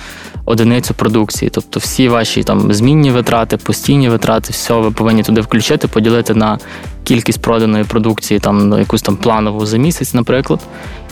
одиницю 0.44 0.94
продукції. 0.94 1.50
Тобто 1.54 1.80
всі 1.80 2.09
ваші 2.09 2.42
там 2.42 2.73
змінні 2.73 3.11
витрати, 3.11 3.56
постійні 3.56 4.09
витрати, 4.09 4.49
все 4.52 4.75
ви 4.75 4.90
повинні 4.90 5.23
туди 5.23 5.40
включити, 5.40 5.88
поділити 5.88 6.35
на 6.35 6.59
кількість 7.04 7.42
проданої 7.42 7.85
продукції, 7.85 8.40
там 8.40 8.78
якусь 8.78 9.02
там 9.02 9.16
планову 9.16 9.66
за 9.66 9.76
місяць, 9.76 10.14
наприклад 10.14 10.61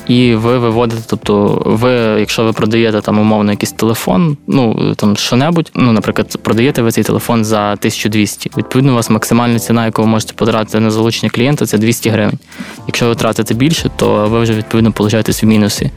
і 0.09 0.35
ви 0.35 0.59
виводите, 0.59 1.03
тобто, 1.07 1.63
ви, 1.65 1.91
якщо 2.21 2.45
ви 2.45 2.53
продаєте 2.53 3.01
там 3.01 3.19
умовно 3.19 3.51
якийсь 3.51 3.73
телефон, 3.73 4.37
ну 4.47 4.95
там 4.95 5.17
що-небудь, 5.17 5.71
ну, 5.75 5.93
наприклад, 5.93 6.39
продаєте 6.43 6.83
ви 6.83 6.91
цей 6.91 7.05
телефон 7.05 7.45
за 7.45 7.73
1200. 7.73 8.51
Відповідно, 8.57 8.93
у 8.93 8.95
вас 8.95 9.11
максимальна 9.11 9.59
ціна, 9.59 9.85
яку 9.85 10.03
ви 10.03 10.09
можете 10.09 10.33
потратити 10.33 10.81
на 10.81 10.91
залучення 10.91 11.31
клієнта, 11.31 11.67
це 11.67 11.79
200 11.79 12.11
гривень. 12.11 12.39
Якщо 12.87 13.09
ви 13.09 13.15
тратите 13.15 13.55
більше, 13.55 13.91
то 13.97 14.29
ви 14.29 14.41
вже 14.41 14.53
відповідно 14.53 14.93
получаєтесь 14.93 15.43
в 15.43 15.47
мінусі. 15.47 15.91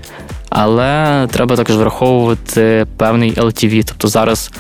Але 0.50 1.28
треба 1.32 1.56
також 1.56 1.76
враховувати 1.76 2.88
певний 2.98 3.34
LTV. 3.34 3.84
Тобто 3.88 4.08
зараз 4.08 4.52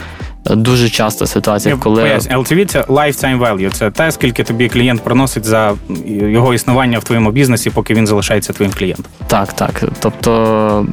Дуже 0.45 0.89
часто 0.89 1.27
ситуація, 1.27 1.77
коли 1.77 2.01
Поясню. 2.01 2.37
LTV– 2.37 2.65
це 2.67 2.81
lifetime 2.81 3.39
value. 3.39 3.71
Це 3.71 3.91
те, 3.91 4.11
скільки 4.11 4.43
тобі 4.43 4.69
клієнт 4.69 5.01
приносить 5.01 5.45
за 5.45 5.73
його 6.05 6.53
існування 6.53 6.99
в 6.99 7.03
твоєму 7.03 7.31
бізнесі, 7.31 7.69
поки 7.69 7.93
він 7.93 8.07
залишається 8.07 8.53
твоїм 8.53 8.73
клієнтом. 8.73 9.05
Так, 9.27 9.53
так. 9.53 9.83
Тобто 9.99 10.85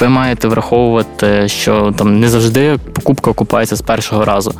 ви 0.00 0.08
маєте 0.08 0.48
враховувати, 0.48 1.48
що 1.48 1.94
там 1.98 2.20
не 2.20 2.28
завжди 2.28 2.78
покупка 2.92 3.30
окупається 3.30 3.76
з 3.76 3.80
першого 3.80 4.24
разу. 4.24 4.54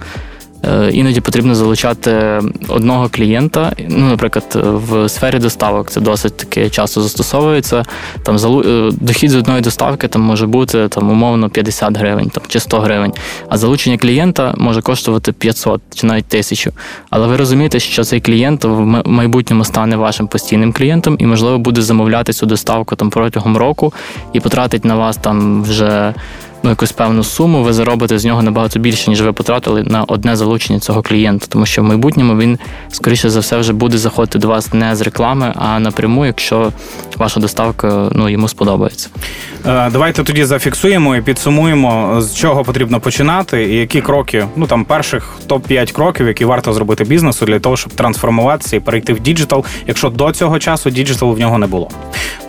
Е, 0.65 0.91
іноді 0.93 1.21
потрібно 1.21 1.55
залучати 1.55 2.41
одного 2.69 3.09
клієнта. 3.09 3.73
Ну, 3.89 4.09
наприклад, 4.09 4.45
в 4.63 5.09
сфері 5.09 5.39
доставок 5.39 5.91
це 5.91 6.01
досить 6.01 6.37
таки 6.37 6.71
часто 6.71 7.03
застосовується. 7.03 7.83
Там 8.23 8.37
е, 8.37 8.91
дохід 9.01 9.31
з 9.31 9.35
одної 9.35 9.61
доставки 9.61 10.09
там 10.09 10.23
може 10.23 10.47
бути 10.47 10.89
там 10.89 11.11
умовно 11.11 11.51
50 11.51 11.99
гривень 11.99 12.31
там, 12.31 12.45
чи 12.49 12.61
100 12.61 12.81
гривень. 12.81 13.13
А 13.49 13.59
залучення 13.59 13.99
клієнта 13.99 14.55
може 14.59 14.83
коштувати 14.83 15.33
500 15.33 15.81
чи 15.95 16.07
навіть 16.07 16.27
1000. 16.29 16.73
Але 17.11 17.27
ви 17.27 17.37
розумієте, 17.37 17.81
що 17.81 18.05
цей 18.05 18.21
клієнт 18.21 18.65
в 18.65 18.81
майбутньому 19.05 19.65
стане 19.65 19.97
вашим 19.97 20.27
постійним 20.27 20.73
клієнтом 20.73 21.17
і, 21.21 21.27
можливо, 21.27 21.59
буде 21.59 21.83
замовляти 21.83 22.33
цю 22.33 22.47
доставку 22.47 22.97
там 22.97 23.11
протягом 23.11 23.57
року 23.57 23.93
і 24.33 24.41
потратить 24.41 24.85
на 24.85 24.95
вас 24.95 25.17
там 25.17 25.63
вже 25.63 26.15
ну, 26.67 26.71
якусь 26.71 26.93
певну 26.93 27.25
суму, 27.25 27.63
ви 27.63 27.73
заробите 27.73 28.19
з 28.19 28.25
нього 28.25 28.43
набагато 28.43 28.79
більше, 28.79 29.11
ніж 29.11 29.23
ви 29.23 29.33
потратили 29.33 29.83
на 29.83 30.05
одне 30.05 30.37
залучення 30.37 30.81
цього 30.81 31.03
клієнта. 31.03 31.47
Тому 31.49 31.67
що 31.67 31.83
в 31.83 31.85
майбутньому 31.85 32.39
він, 32.39 32.59
скоріше 32.89 33.31
за 33.31 33.41
все, 33.41 33.57
вже 33.57 33.73
буде 33.73 33.99
заходити 33.99 34.39
до 34.39 34.49
вас 34.49 34.73
не 34.73 34.97
з 34.97 35.01
реклами, 35.01 35.53
а 35.57 35.79
напряму, 35.79 36.27
якщо 36.27 36.73
ваша 37.17 37.41
доставка 37.41 38.09
ну, 38.13 38.29
йому 38.29 38.49
сподобається. 38.49 39.09
Е, 39.67 39.91
давайте 39.91 40.25
тоді 40.25 40.45
зафіксуємо 40.45 41.17
і 41.17 41.23
підсумуємо, 41.23 42.21
з 42.21 42.35
чого 42.35 42.65
потрібно 42.65 43.01
починати, 43.01 43.65
і 43.65 43.77
які 43.77 44.01
кроки, 44.01 44.47
ну 44.57 44.67
там 44.67 44.85
перших 44.85 45.39
топ-5 45.49 45.93
кроків, 45.93 46.27
які 46.27 46.45
варто 46.45 46.73
зробити 46.73 47.05
бізнесу 47.05 47.47
для 47.47 47.59
того, 47.59 47.77
щоб 47.77 47.93
трансформуватися 47.93 48.77
і 48.77 48.81
перейти 48.81 49.13
в 49.13 49.21
діджитал, 49.21 49.65
якщо 49.87 50.11
до 50.11 50.33
цього 50.33 50.59
часу 50.59 50.91
діджиталу 50.91 51.33
в 51.33 51.39
нього 51.39 51.59
не 51.59 51.67
було. 51.67 51.91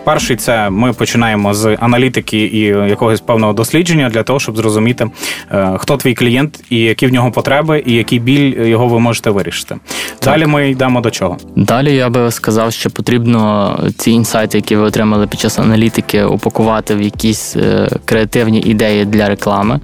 Перший 0.04 0.36
це 0.36 0.70
ми 0.70 0.92
починаємо 0.92 1.54
з 1.54 1.76
аналітики 1.80 2.38
і 2.38 2.60
якогось 2.60 3.20
певного 3.20 3.52
дослідження 3.52 4.08
для 4.08 4.22
того, 4.22 4.40
щоб 4.40 4.56
зрозуміти, 4.56 5.10
е, 5.50 5.74
хто 5.78 5.96
твій 5.96 6.14
клієнт 6.14 6.60
і 6.70 6.78
які 6.80 7.06
в 7.06 7.12
нього 7.12 7.30
потреби, 7.30 7.82
і 7.86 7.92
який 7.92 8.18
біль 8.18 8.66
його 8.66 8.88
ви 8.88 9.00
можете 9.00 9.30
вирішити. 9.30 9.76
Так. 10.18 10.34
Далі 10.34 10.46
ми 10.46 10.70
йдемо 10.70 11.00
до 11.00 11.10
чого. 11.10 11.36
Далі 11.56 11.94
я 11.94 12.08
би 12.08 12.30
сказав, 12.30 12.72
що 12.72 12.90
потрібно 12.90 13.74
ці 13.96 14.10
інсайти, 14.10 14.58
які 14.58 14.76
ви 14.76 14.82
отримали 14.82 15.26
під 15.26 15.40
час 15.40 15.58
аналітики, 15.58 16.24
упакувати 16.24 16.94
в 16.94 17.02
якісь 17.02 17.56
е, 17.56 17.88
креативні 18.04 18.60
ідеї 18.60 19.04
для 19.04 19.28
реклами. 19.28 19.80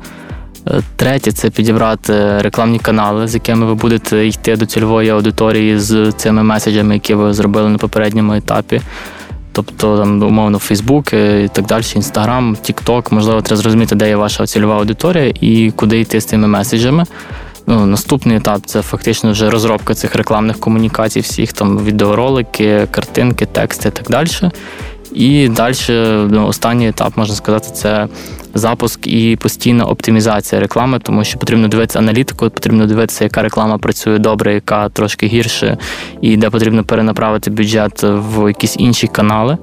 Е, 0.69 0.81
третє 0.97 1.33
це 1.33 1.51
підібрати 1.51 2.39
рекламні 2.39 2.79
канали, 2.79 3.29
з 3.29 3.35
якими 3.35 3.67
ви 3.67 3.75
будете 3.75 4.27
йти 4.27 4.57
до 4.57 4.67
цільової 4.67 5.11
аудиторії 5.11 5.79
з 5.79 6.13
цими 6.13 6.43
меседжами, 6.43 6.95
які 6.95 7.15
ви 7.15 7.35
зробили 7.35 7.69
на 7.69 7.79
попередньому 7.79 8.33
етапі. 8.33 8.81
Тобто, 9.55 9.99
там, 9.99 10.23
умовно, 10.23 10.59
Фейсбук 10.59 11.13
і 11.13 11.49
так 11.53 11.67
далі, 11.67 11.85
Інстаграм, 11.97 12.57
Тікток, 12.63 13.13
можливо, 13.13 13.43
треба 13.43 13.63
зрозуміти, 13.63 13.95
де 13.95 14.09
є 14.09 14.17
ваша 14.17 14.47
цільова 14.47 14.77
аудиторія 14.77 15.33
і 15.41 15.73
куди 15.77 16.01
йти 16.01 16.21
з 16.21 16.25
цими 16.25 16.47
меседжами. 16.49 17.05
Ну, 17.67 17.87
Наступний 17.87 18.37
етап 18.37 18.61
це 18.67 18.83
фактично 18.83 19.33
вже 19.33 19.51
розробка 19.51 19.95
цих 19.95 20.15
рекламних 20.15 20.61
комунікацій, 20.61 21.21
всіх 21.21 21.53
там 21.53 21.79
відеоролики, 21.85 22.89
картинки, 22.91 23.47
тексти 23.47 23.89
і 23.89 23.93
так 23.93 24.11
далі. 24.11 24.29
І 25.15 25.49
далі 25.49 25.75
ну, 26.31 26.47
останній 26.47 26.89
етап, 26.89 27.13
можна 27.17 27.35
сказати, 27.35 27.69
це 27.75 28.09
запуск 28.55 29.07
і 29.07 29.37
постійна 29.37 29.85
оптимізація 29.85 30.61
реклами, 30.61 30.99
тому 30.99 31.25
що 31.25 31.39
потрібно 31.39 31.69
дивитися 31.69 31.99
аналітику, 31.99 32.51
потрібно 32.51 32.87
дивитися, 32.87 33.25
яка 33.25 33.43
реклама 33.43 33.79
працює 33.79 34.19
добре, 34.19 34.55
яка 34.55 34.89
трошки 34.89 35.27
гірше, 35.27 35.79
і 36.21 36.37
де 36.37 36.51
потрібно 36.51 36.85
перенаправити 36.85 37.51
бюджет 37.51 38.01
в 38.03 38.49
якісь 38.49 38.77
інші 38.79 39.07
канали. 39.07 39.59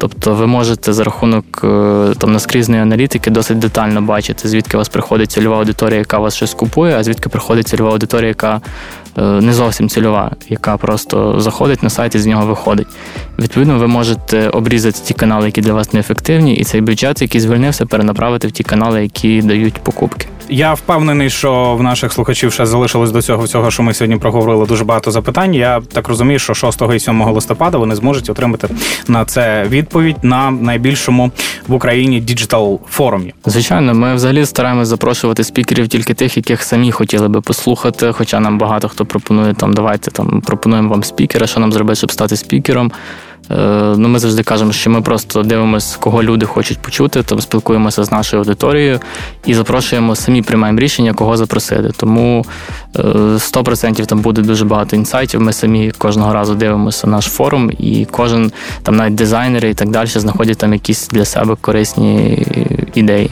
Тобто 0.00 0.34
ви 0.34 0.46
можете 0.46 0.92
за 0.92 1.04
рахунок 1.04 1.44
е, 1.64 2.14
там 2.18 2.32
наскрізної 2.32 2.82
аналітики 2.82 3.30
досить 3.30 3.58
детально 3.58 4.02
бачити, 4.02 4.48
звідки 4.48 4.76
у 4.76 4.80
вас 4.80 4.88
приходить 4.88 5.30
цільова 5.30 5.58
аудиторія, 5.58 5.98
яка 5.98 6.18
вас 6.18 6.34
щось 6.34 6.54
купує, 6.54 6.96
а 6.96 7.02
звідки 7.02 7.28
приходить 7.28 7.68
цільова 7.68 7.90
аудиторія, 7.90 8.28
яка 8.28 8.60
не 9.16 9.52
зовсім 9.52 9.88
цільова, 9.88 10.30
яка 10.48 10.76
просто 10.76 11.40
заходить 11.40 11.82
на 11.82 11.90
сайт 11.90 12.14
і 12.14 12.18
з 12.18 12.26
нього 12.26 12.46
виходить. 12.46 12.86
Відповідно, 13.38 13.78
ви 13.78 13.86
можете 13.86 14.48
обрізати 14.48 15.00
ті 15.04 15.14
канали, 15.14 15.46
які 15.46 15.60
для 15.60 15.72
вас 15.72 15.92
неефективні, 15.92 16.54
і 16.54 16.64
цей 16.64 16.80
бюджет, 16.80 17.22
який 17.22 17.40
звільнився, 17.40 17.86
перенаправити 17.86 18.48
в 18.48 18.52
ті 18.52 18.62
канали, 18.62 19.02
які 19.02 19.42
дають 19.42 19.74
покупки. 19.74 20.26
Я 20.52 20.74
впевнений, 20.74 21.30
що 21.30 21.74
в 21.78 21.82
наших 21.82 22.12
слухачів 22.12 22.52
ще 22.52 22.66
залишилось 22.66 23.10
до 23.10 23.22
цього 23.22 23.44
всього, 23.44 23.70
що 23.70 23.82
ми 23.82 23.94
сьогодні 23.94 24.16
проговорили 24.16 24.66
дуже 24.66 24.84
багато 24.84 25.10
запитань. 25.10 25.54
Я 25.54 25.80
так 25.92 26.08
розумію, 26.08 26.38
що 26.38 26.54
6 26.54 26.82
і 26.94 27.00
7 27.00 27.22
листопада 27.22 27.78
вони 27.78 27.94
зможуть 27.94 28.30
отримати 28.30 28.68
на 29.08 29.24
це 29.24 29.64
відповідь 29.68 30.16
на 30.22 30.50
найбільшому 30.50 31.30
в 31.68 31.74
Україні 31.74 32.20
діджитал 32.20 32.80
форумі. 32.90 33.34
Звичайно, 33.46 33.94
ми 33.94 34.14
взагалі 34.14 34.46
стараємось 34.46 34.88
запрошувати 34.88 35.44
спікерів 35.44 35.88
тільки 35.88 36.14
тих, 36.14 36.36
яких 36.36 36.62
самі 36.62 36.92
хотіли 36.92 37.28
би 37.28 37.40
послухати. 37.40 38.12
Хоча 38.12 38.40
нам 38.40 38.58
багато 38.58 38.88
хто 38.88 39.04
пропонує 39.04 39.54
там, 39.54 39.74
давайте 39.74 40.10
там 40.10 40.40
пропонуємо 40.46 40.88
вам 40.88 41.02
спікера, 41.02 41.46
що 41.46 41.60
нам 41.60 41.72
зробити, 41.72 41.96
щоб 41.96 42.12
стати 42.12 42.36
спікером. 42.36 42.92
Е, 43.50 43.94
ну, 43.96 44.08
ми 44.08 44.18
завжди 44.18 44.42
кажемо, 44.42 44.72
що 44.72 44.90
ми 44.90 45.02
просто 45.02 45.42
дивимося, 45.42 45.96
кого 46.00 46.22
люди 46.22 46.46
хочуть 46.46 46.78
почути, 46.78 47.22
там 47.22 47.40
спілкуємося 47.40 48.04
з 48.04 48.12
нашою 48.12 48.42
аудиторією 48.42 49.00
і 49.46 49.54
запрошуємо 49.54 50.16
самі 50.16 50.42
приймаємо 50.42 50.80
рішення, 50.80 51.12
кого 51.12 51.36
запросити. 51.36 51.90
Тому 51.96 52.44
е, 52.96 53.00
100% 53.02 54.06
там 54.06 54.20
буде 54.20 54.42
дуже 54.42 54.64
багато 54.64 54.96
інсайтів. 54.96 55.40
Ми 55.40 55.52
самі 55.52 55.90
кожного 55.98 56.34
разу 56.34 56.54
дивимося 56.54 57.06
наш 57.06 57.24
форум, 57.24 57.70
і 57.78 58.06
кожен 58.10 58.52
там 58.82 58.96
навіть 58.96 59.14
дизайнери 59.14 59.70
і 59.70 59.74
так 59.74 59.90
далі 59.90 60.08
знаходять 60.08 60.58
там 60.58 60.72
якісь 60.72 61.08
для 61.08 61.24
себе 61.24 61.56
корисні 61.60 62.46
ідеї. 62.94 63.30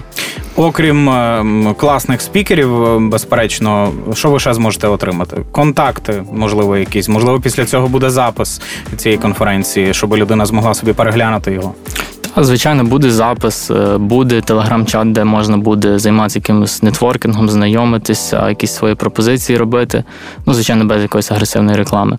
Окрім 0.58 1.08
е, 1.08 1.74
класних 1.76 2.20
спікерів, 2.20 2.84
е, 2.84 2.98
безперечно, 2.98 3.92
що 4.14 4.30
ви 4.30 4.40
ще 4.40 4.54
зможете 4.54 4.86
отримати? 4.88 5.36
Контакти, 5.52 6.22
можливо, 6.32 6.76
якісь, 6.76 7.08
можливо, 7.08 7.40
після 7.40 7.64
цього 7.64 7.88
буде 7.88 8.10
запис 8.10 8.60
цієї 8.96 9.18
конференції, 9.18 9.94
щоб 9.94 10.16
людина 10.16 10.46
змогла 10.46 10.74
собі 10.74 10.92
переглянути 10.92 11.52
його. 11.52 11.74
Звичайно, 12.36 12.84
буде 12.84 13.10
запис, 13.10 13.70
е, 13.70 13.98
буде 13.98 14.40
телеграм-чат, 14.40 15.12
де 15.12 15.24
можна 15.24 15.56
буде 15.56 15.98
займатися 15.98 16.38
якимось 16.38 16.82
нетворкінгом, 16.82 17.48
знайомитися, 17.48 18.48
якісь 18.48 18.74
свої 18.74 18.94
пропозиції 18.94 19.58
робити. 19.58 20.04
Ну, 20.46 20.54
звичайно, 20.54 20.84
без 20.84 21.02
якоїсь 21.02 21.30
агресивної 21.30 21.76
реклами. 21.76 22.18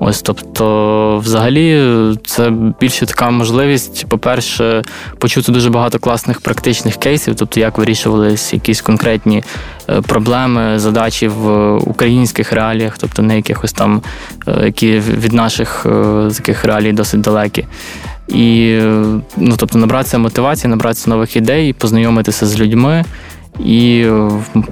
Ось, 0.00 0.22
тобто, 0.22 1.18
взагалі, 1.24 1.82
це 2.26 2.52
більше 2.80 3.06
така 3.06 3.30
можливість, 3.30 4.06
по-перше, 4.08 4.82
почути 5.18 5.52
дуже 5.52 5.70
багато 5.70 5.98
класних 5.98 6.40
практичних 6.40 6.96
кейсів, 6.96 7.34
тобто 7.34 7.60
як 7.60 7.78
вирішувалися 7.78 8.56
якісь 8.56 8.80
конкретні 8.80 9.42
е, 9.88 10.00
проблеми, 10.00 10.78
задачі 10.78 11.28
в 11.28 11.74
українських 11.76 12.52
реаліях, 12.52 12.98
тобто 12.98 13.22
не 13.22 13.36
якихось 13.36 13.72
там, 13.72 14.02
е, 14.48 14.64
які 14.64 14.98
від 14.98 15.32
наших 15.32 15.86
е, 15.86 16.30
таких 16.36 16.64
реалій 16.64 16.92
досить 16.92 17.20
далекі. 17.20 17.64
І 18.28 18.78
ну, 19.36 19.54
тобто 19.56 19.78
набратися 19.78 20.18
мотивації, 20.18 20.70
набратися 20.70 21.10
нових 21.10 21.36
ідей, 21.36 21.72
познайомитися 21.72 22.46
з 22.46 22.60
людьми. 22.60 23.04
І 23.58 24.06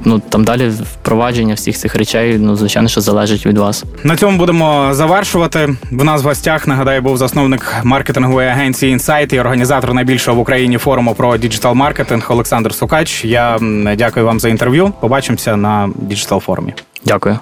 ну 0.05 0.19
там 0.29 0.45
далі 0.45 0.69
впровадження 0.69 1.55
всіх 1.55 1.77
цих 1.77 1.95
речей, 1.95 2.39
ну 2.39 2.57
звичайно, 2.57 2.89
що 2.89 3.01
залежить 3.01 3.47
від 3.47 3.59
вас. 3.59 3.85
На 4.05 4.17
цьому 4.17 4.39
будемо 4.39 4.89
завершувати. 4.95 5.77
В 5.91 6.05
нас 6.05 6.23
в 6.23 6.27
гостях 6.27 6.67
нагадаю 6.67 7.03
був 7.03 7.17
засновник 7.17 7.75
маркетингової 7.85 8.49
агенції 8.49 8.97
Insight 8.97 9.35
і 9.35 9.41
організатор 9.41 9.95
найбільшого 9.95 10.37
в 10.37 10.41
Україні 10.41 10.79
форуму 10.79 11.15
про 11.15 11.37
digital 11.37 11.75
маркетинг 11.75 12.27
Олександр 12.29 12.75
Сукач. 12.75 13.25
Я 13.25 13.59
дякую 13.97 14.27
вам 14.27 14.41
за 14.41 14.49
інтерв'ю. 14.49 14.93
Побачимося 15.01 15.57
на 15.57 15.91
digital 15.97 16.41
форумі. 16.41 16.75
Дякую. 17.05 17.39